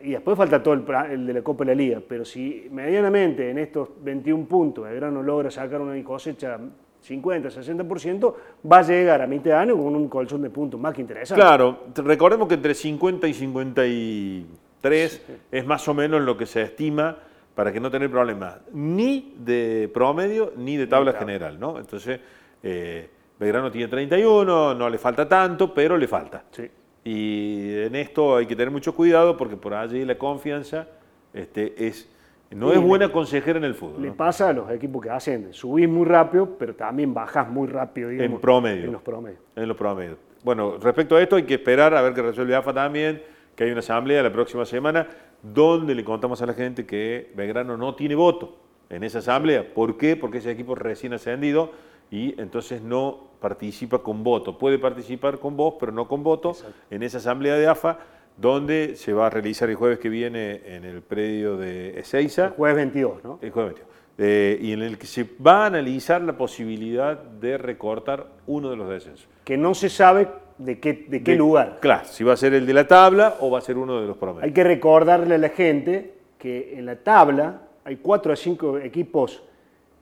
y 0.03 0.11
después 0.11 0.37
falta 0.37 0.61
todo 0.61 0.73
el, 0.73 1.27
de 1.27 1.33
la 1.33 1.41
Copa 1.41 1.63
de 1.63 1.71
la 1.71 1.75
Liga, 1.75 2.01
pero 2.07 2.25
si 2.25 2.67
medianamente 2.71 3.49
en 3.49 3.59
estos 3.59 3.89
21 4.01 4.45
puntos 4.45 4.83
Belgrano 4.85 5.21
logra 5.21 5.51
sacar 5.51 5.81
una 5.81 6.01
cosecha 6.03 6.57
50, 7.01 7.49
60%, 7.49 8.33
va 8.71 8.79
a 8.79 8.81
llegar 8.81 9.21
a 9.21 9.27
mitad 9.27 9.51
de 9.51 9.53
año 9.53 9.77
con 9.77 9.95
un 9.95 10.09
colchón 10.09 10.41
de 10.41 10.49
puntos 10.49 10.79
más 10.79 10.93
que 10.93 11.01
interesante. 11.01 11.39
Claro, 11.39 11.83
recordemos 11.95 12.47
que 12.47 12.55
entre 12.55 12.73
50 12.73 13.27
y 13.27 13.33
53 13.33 15.21
es 15.51 15.65
más 15.65 15.87
o 15.87 15.93
menos 15.93 16.21
lo 16.21 16.35
que 16.35 16.47
se 16.47 16.63
estima 16.63 17.17
para 17.53 17.71
que 17.71 17.79
no 17.79 17.91
tener 17.91 18.09
problemas 18.09 18.57
ni 18.73 19.35
de 19.37 19.89
promedio 19.93 20.53
ni 20.57 20.77
de 20.77 20.87
tabla 20.87 21.13
general, 21.13 21.59
¿no? 21.59 21.79
Entonces, 21.79 22.19
eh, 22.63 23.09
Belgrano 23.39 23.71
tiene 23.71 23.87
31, 23.87 24.73
no 24.73 24.89
le 24.89 24.97
falta 24.97 25.27
tanto, 25.27 25.73
pero 25.73 25.97
le 25.97 26.07
falta. 26.07 26.43
Sí. 26.51 26.69
Y 27.07 27.83
en 27.83 27.95
esto 27.95 28.35
hay 28.35 28.47
que 28.47 28.55
tener 28.55 28.71
mucho 28.71 28.95
cuidado 28.95 29.37
porque 29.37 29.55
por 29.55 29.75
allí 29.75 30.03
la 30.03 30.17
confianza 30.17 30.87
este, 31.35 31.85
es, 31.87 32.09
no 32.49 32.69
Sí, 32.71 32.73
es 32.77 32.81
le- 32.81 32.87
buena 32.87 33.11
consejera 33.11 33.59
en 33.59 33.63
el 33.63 33.75
fútbol. 33.75 34.01
Le 34.01 34.07
¿no? 34.09 34.15
pasa 34.15 34.49
a 34.49 34.53
los 34.53 34.71
equipos 34.71 35.03
que 35.03 35.11
ascienden. 35.11 35.53
Subís 35.53 35.87
muy 35.87 36.05
rápido, 36.07 36.57
pero 36.57 36.73
también 36.73 37.13
bajás 37.13 37.47
muy 37.47 37.67
rápido, 37.67 38.09
digamos, 38.09 38.35
En 38.37 38.41
promedio. 38.41 38.85
En 38.85 38.91
los 38.91 39.01
promedios. 39.03 39.39
En 39.55 39.67
los 39.67 39.77
promedios. 39.77 40.17
Bueno, 40.43 40.77
respecto 40.81 41.15
a 41.15 41.21
esto 41.21 41.35
hay 41.35 41.43
que 41.43 41.53
esperar 41.53 41.93
a 41.93 42.01
ver 42.01 42.13
qué 42.15 42.23
resuelve 42.23 42.55
AFA 42.55 42.73
también, 42.73 43.21
que 43.55 43.65
hay 43.65 43.69
una 43.71 43.79
asamblea 43.79 44.23
la 44.23 44.31
próxima 44.31 44.65
semana 44.65 45.07
donde 45.43 45.93
le 45.93 46.03
contamos 46.03 46.41
a 46.41 46.47
la 46.47 46.53
gente 46.53 46.87
que 46.87 47.31
Belgrano 47.35 47.77
no 47.77 47.93
tiene 47.93 48.15
voto 48.15 48.57
en 48.89 49.03
esa 49.03 49.19
asamblea. 49.19 49.63
¿Por 49.75 49.95
qué? 49.97 50.15
Porque 50.15 50.39
ese 50.39 50.49
equipo 50.49 50.73
recién 50.73 51.13
ascendido 51.13 51.71
y 52.15 52.33
entonces 52.37 52.81
no 52.81 53.19
participa 53.41 53.99
con 53.99 54.23
voto. 54.23 54.57
Puede 54.57 54.79
participar 54.79 55.37
con 55.37 55.57
voz, 55.57 55.75
pero 55.77 55.91
no 55.91 56.07
con 56.07 56.23
voto 56.23 56.55
en 56.89 57.03
esa 57.03 57.17
asamblea 57.17 57.55
de 57.55 57.67
AFA 57.67 57.99
donde 58.37 58.95
se 58.95 59.11
va 59.11 59.27
a 59.27 59.29
realizar 59.29 59.69
el 59.69 59.75
jueves 59.75 59.99
que 59.99 60.07
viene 60.07 60.61
en 60.65 60.85
el 60.85 61.01
predio 61.01 61.57
de 61.57 61.99
Ezeiza. 61.99 62.51
Jueves 62.55 62.77
22, 62.77 63.23
¿no? 63.23 63.39
El 63.41 63.51
jueves 63.51 63.73
22. 63.75 63.95
Eh, 64.17 64.57
y 64.61 64.71
en 64.71 64.81
el 64.81 64.97
que 64.97 65.07
se 65.07 65.25
va 65.45 65.63
a 65.63 65.65
analizar 65.65 66.21
la 66.21 66.37
posibilidad 66.37 67.17
de 67.21 67.57
recortar 67.57 68.27
uno 68.47 68.69
de 68.69 68.77
los 68.77 68.89
descensos. 68.89 69.27
Que 69.43 69.57
no 69.57 69.73
se 69.73 69.89
sabe 69.89 70.29
de 70.57 70.79
qué, 70.79 70.93
de 71.09 71.21
qué 71.21 71.31
De- 71.31 71.37
lugar. 71.37 71.79
Claro, 71.81 72.05
si 72.05 72.23
va 72.23 72.31
a 72.33 72.37
ser 72.37 72.53
el 72.53 72.65
de 72.65 72.73
la 72.73 72.87
tabla 72.87 73.35
o 73.41 73.51
va 73.51 73.59
a 73.59 73.61
ser 73.61 73.77
uno 73.77 73.99
de 73.99 74.07
los 74.07 74.15
promedios. 74.15 74.45
Hay 74.45 74.53
que 74.53 74.63
recordarle 74.63 75.35
a 75.35 75.37
la 75.37 75.49
gente 75.49 76.13
que 76.37 76.75
en 76.79 76.85
la 76.85 76.95
tabla 76.95 77.61
hay 77.83 77.97
cuatro 77.97 78.31
o 78.31 78.35
cinco 78.37 78.77
equipos 78.77 79.43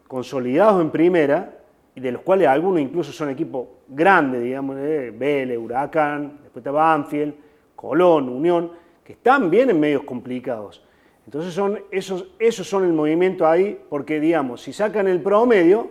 consolidados 0.07 0.79
en 0.79 0.91
primera 0.91 1.57
de 2.01 2.11
los 2.11 2.21
cuales 2.21 2.47
algunos 2.47 2.81
incluso 2.81 3.11
son 3.11 3.29
equipos 3.29 3.67
grandes, 3.87 4.41
digamos, 4.43 4.77
eh, 4.79 5.13
Vélez, 5.15 5.57
Huracán, 5.57 6.39
después 6.43 6.61
está 6.61 6.71
Banfield, 6.71 7.33
Colón, 7.75 8.29
Unión, 8.29 8.71
que 9.03 9.13
están 9.13 9.49
bien 9.49 9.69
en 9.69 9.79
medios 9.79 10.03
complicados. 10.03 10.83
Entonces 11.25 11.53
son 11.53 11.79
esos, 11.91 12.27
esos 12.39 12.67
son 12.67 12.83
el 12.85 12.93
movimiento 12.93 13.47
ahí, 13.47 13.79
porque 13.89 14.19
digamos, 14.19 14.61
si 14.61 14.73
sacan 14.73 15.07
el 15.07 15.21
promedio, 15.21 15.89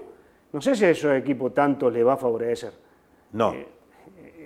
no 0.52 0.60
sé 0.60 0.74
si 0.74 0.84
a 0.84 0.90
esos 0.90 1.12
equipos 1.14 1.54
tanto 1.54 1.90
les 1.90 2.06
va 2.06 2.14
a 2.14 2.16
favorecer. 2.16 2.72
No. 3.32 3.52
Eh, 3.54 3.66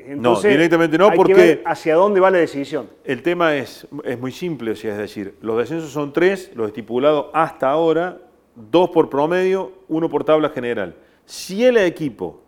Entonces, 0.09 0.53
directamente 0.53 0.97
no, 0.99 1.09
hay 1.09 1.17
porque- 1.17 1.35
que 1.35 1.41
ver 1.41 1.63
hacia 1.65 1.95
dónde 1.97 2.21
va 2.21 2.31
la 2.31 2.39
decisión. 2.39 2.89
El 3.05 3.23
tema 3.23 3.57
es, 3.57 3.89
es 4.05 4.19
muy 4.21 4.31
simple, 4.31 4.71
o 4.73 4.77
sea, 4.77 4.93
es 4.93 4.99
decir, 4.99 5.35
los 5.41 5.57
descensos 5.59 5.91
son 5.91 6.13
tres, 6.13 6.53
los 6.55 6.69
estipulados 6.69 7.27
hasta 7.33 7.69
ahora, 7.71 8.19
dos 8.55 8.91
por 8.91 9.11
promedio, 9.11 9.73
uno 9.89 10.09
por 10.09 10.23
tabla 10.23 10.51
general. 10.51 10.95
Si 11.27 11.65
el 11.65 11.77
equipo 11.77 12.41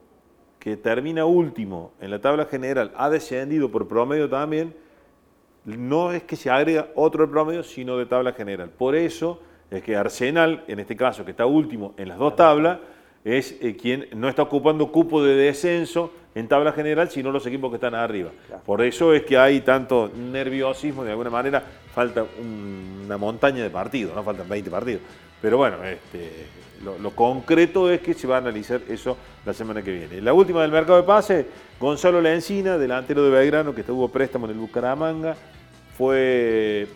que 0.59 0.77
termina 0.77 1.25
último 1.25 1.93
en 2.01 2.11
la 2.11 2.21
tabla 2.21 2.47
general 2.47 2.93
ha 2.97 3.11
descendido 3.11 3.71
por 3.71 3.87
promedio 3.89 4.29
también, 4.29 4.75
no 5.65 6.13
es 6.13 6.23
que 6.23 6.37
se 6.37 6.49
agrega 6.51 6.89
otro 6.95 7.27
de 7.27 7.31
promedio, 7.33 7.63
sino 7.63 7.97
de 7.99 8.07
tabla 8.07 8.33
general. 8.33 8.71
Por 8.71 8.95
eso 8.97 9.41
es 9.71 9.83
que 9.83 9.97
Arsenal, 9.97 10.65
en 10.69 10.79
este 10.81 10.97
caso, 10.97 11.25
que 11.25 11.33
está 11.33 11.45
último 11.47 11.95
en 11.97 12.09
las 12.09 12.19
dos 12.19 12.37
tablas, 12.37 12.79
es 13.25 13.57
eh, 13.61 13.77
quien 13.77 14.07
no 14.15 14.29
está 14.29 14.43
ocupando 14.43 14.91
cupo 14.91 15.23
de 15.23 15.35
descenso 15.35 16.13
en 16.35 16.47
tabla 16.49 16.73
general, 16.73 17.11
sino 17.11 17.31
los 17.33 17.45
equipos 17.47 17.71
que 17.71 17.75
están 17.77 17.95
arriba. 17.95 18.31
Por 18.65 18.81
eso 18.81 19.13
es 19.13 19.25
que 19.25 19.37
hay 19.37 19.61
tanto 19.61 20.11
nerviosismo, 20.17 21.05
de 21.05 21.11
alguna 21.11 21.31
manera 21.31 21.63
falta 21.93 22.25
un- 22.41 23.03
una 23.05 23.19
montaña 23.19 23.63
de 23.63 23.71
partidos, 23.71 24.15
no 24.15 24.23
faltan 24.23 24.49
20 24.49 24.71
partidos. 24.71 25.03
Pero 25.41 25.57
bueno, 25.57 25.83
este, 25.85 26.47
lo, 26.83 27.11
concreto 27.11 27.91
es 27.91 28.01
que 28.01 28.15
se 28.15 28.27
va 28.27 28.37
a 28.37 28.39
analizar 28.39 28.81
eso 28.89 29.17
la 29.45 29.53
semana 29.53 29.83
que 29.83 29.93
viene. 29.93 30.21
La 30.21 30.33
última 30.33 30.63
del 30.63 30.73
mercado 30.73 30.97
de 30.97 31.05
pase, 31.05 31.47
Gonzalo 31.79 32.21
Lencina, 32.21 32.79
delantero 32.79 33.25
de 33.25 33.31
Belgrano, 33.31 33.75
que 33.75 33.83
tuvo 33.83 34.09
préstamo 34.09 34.47
en 34.47 34.53
el 34.53 34.59
Bucaramanga, 34.59 35.37
fue 35.97 36.87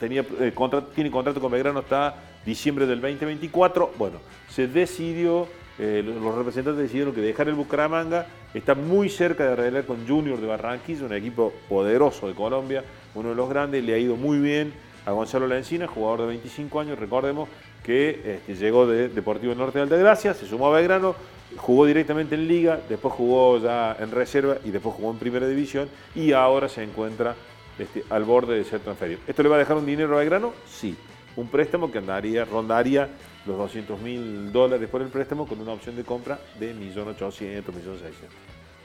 tenía, 0.00 0.22
eh, 0.40 0.52
tiene 0.94 1.10
contrato 1.10 1.40
con 1.40 1.52
Belgrano 1.52 1.80
hasta 1.80 2.14
diciembre 2.44 2.86
del 2.86 3.00
2024. 3.00 3.92
Bueno, 3.98 4.18
se 4.48 4.66
decidió, 4.66 5.46
eh, 5.78 6.02
los 6.04 6.34
representantes 6.34 6.82
decidieron 6.82 7.14
que 7.14 7.20
dejar 7.20 7.48
el 7.48 7.54
Bucaramanga 7.54 8.26
está 8.54 8.74
muy 8.74 9.08
cerca 9.08 9.44
de 9.44 9.52
arreglar 9.52 9.84
con 9.84 10.08
Junior 10.08 10.40
de 10.40 10.46
Barranquilla, 10.46 11.04
un 11.04 11.12
equipo 11.12 11.52
poderoso 11.68 12.26
de 12.26 12.34
Colombia, 12.34 12.82
uno 13.14 13.30
de 13.30 13.34
los 13.34 13.48
grandes, 13.48 13.84
le 13.84 13.94
ha 13.94 13.98
ido 13.98 14.16
muy 14.16 14.38
bien 14.38 14.72
a 15.06 15.12
Gonzalo 15.12 15.46
Lencina, 15.46 15.86
jugador 15.86 16.22
de 16.22 16.26
25 16.28 16.80
años, 16.80 16.98
recordemos 16.98 17.48
que 17.84 18.38
este, 18.46 18.54
llegó 18.56 18.86
de 18.86 19.08
Deportivo 19.08 19.54
Norte 19.54 19.78
de 19.78 19.84
Altagracia, 19.84 20.34
se 20.34 20.46
sumó 20.46 20.68
a 20.68 20.76
Belgrano, 20.76 21.14
jugó 21.56 21.86
directamente 21.86 22.34
en 22.34 22.46
Liga, 22.46 22.80
después 22.88 23.14
jugó 23.14 23.58
ya 23.58 23.96
en 23.98 24.10
reserva 24.10 24.58
y 24.64 24.70
después 24.70 24.94
jugó 24.94 25.10
en 25.10 25.18
Primera 25.18 25.46
División 25.46 25.88
y 26.14 26.32
ahora 26.32 26.68
se 26.68 26.82
encuentra 26.82 27.34
este, 27.78 28.04
al 28.10 28.24
borde 28.24 28.56
de 28.56 28.64
ser 28.64 28.80
transferido. 28.80 29.20
¿Esto 29.26 29.42
le 29.42 29.48
va 29.48 29.56
a 29.56 29.58
dejar 29.58 29.76
un 29.76 29.86
dinero 29.86 30.14
a 30.14 30.18
Belgrano? 30.18 30.52
Sí. 30.66 30.96
Un 31.36 31.48
préstamo 31.48 31.90
que 31.90 31.98
andaría, 31.98 32.44
rondaría 32.44 33.08
los 33.46 33.56
200 33.56 34.00
mil 34.00 34.52
dólares 34.52 34.88
por 34.88 35.00
el 35.00 35.08
préstamo 35.08 35.46
con 35.46 35.60
una 35.60 35.72
opción 35.72 35.96
de 35.96 36.04
compra 36.04 36.38
de 36.58 36.74
1.800.000, 36.74 37.62
1.600.000. 37.64 37.64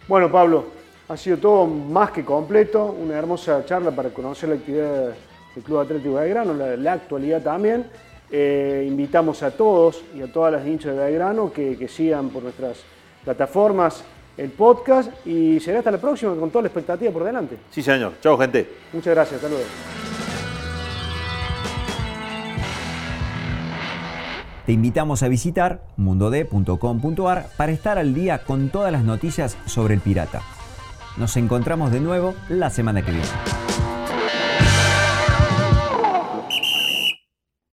Bueno, 0.08 0.32
Pablo, 0.32 0.66
ha 1.08 1.18
sido 1.18 1.38
todo 1.38 1.66
más 1.66 2.12
que 2.12 2.24
completo, 2.24 2.86
una 2.86 3.18
hermosa 3.18 3.66
charla 3.66 3.92
para 3.92 4.10
conocer 4.10 4.50
la 4.50 4.56
actividad 4.56 5.16
del 5.56 5.64
Club 5.64 5.80
Atlético 5.80 6.14
Belgrano, 6.16 6.54
la, 6.54 6.78
la 6.78 6.94
actualidad 6.94 7.42
también. 7.42 7.86
Eh, 8.32 8.86
invitamos 8.88 9.44
a 9.44 9.52
todos 9.52 10.04
y 10.16 10.22
a 10.22 10.32
todas 10.32 10.52
las 10.52 10.66
hinchas 10.66 10.96
de 10.96 11.04
Belgrano 11.04 11.54
que, 11.54 11.78
que 11.78 11.88
sigan 11.88 12.30
por 12.30 12.44
nuestras 12.44 12.84
plataformas 13.24 14.04
el 14.38 14.50
podcast 14.50 15.26
y 15.26 15.60
será 15.60 15.80
hasta 15.80 15.92
la 15.92 15.98
próxima 15.98 16.36
con 16.36 16.50
toda 16.50 16.64
la 16.64 16.68
expectativa 16.68 17.12
por 17.12 17.24
delante. 17.24 17.58
Sí, 17.72 17.82
señor. 17.82 18.14
Chao, 18.22 18.38
gente. 18.38 18.68
Muchas 18.94 19.14
gracias, 19.14 19.36
hasta 19.36 19.50
luego. 19.50 19.66
Te 24.66 24.72
invitamos 24.72 25.22
a 25.22 25.28
visitar 25.28 25.82
mundod.com.ar 25.96 27.50
para 27.56 27.72
estar 27.72 28.00
al 28.00 28.16
día 28.16 28.40
con 28.40 28.70
todas 28.70 28.92
las 28.92 29.04
noticias 29.04 29.58
sobre 29.66 29.94
el 29.94 30.02
pirata. 30.02 30.42
Nos 31.18 31.38
encontramos 31.38 31.92
de 31.92 32.00
nuevo 32.00 32.34
la 32.50 32.72
semana 32.72 33.06
que 33.06 33.12
viene. 33.12 33.65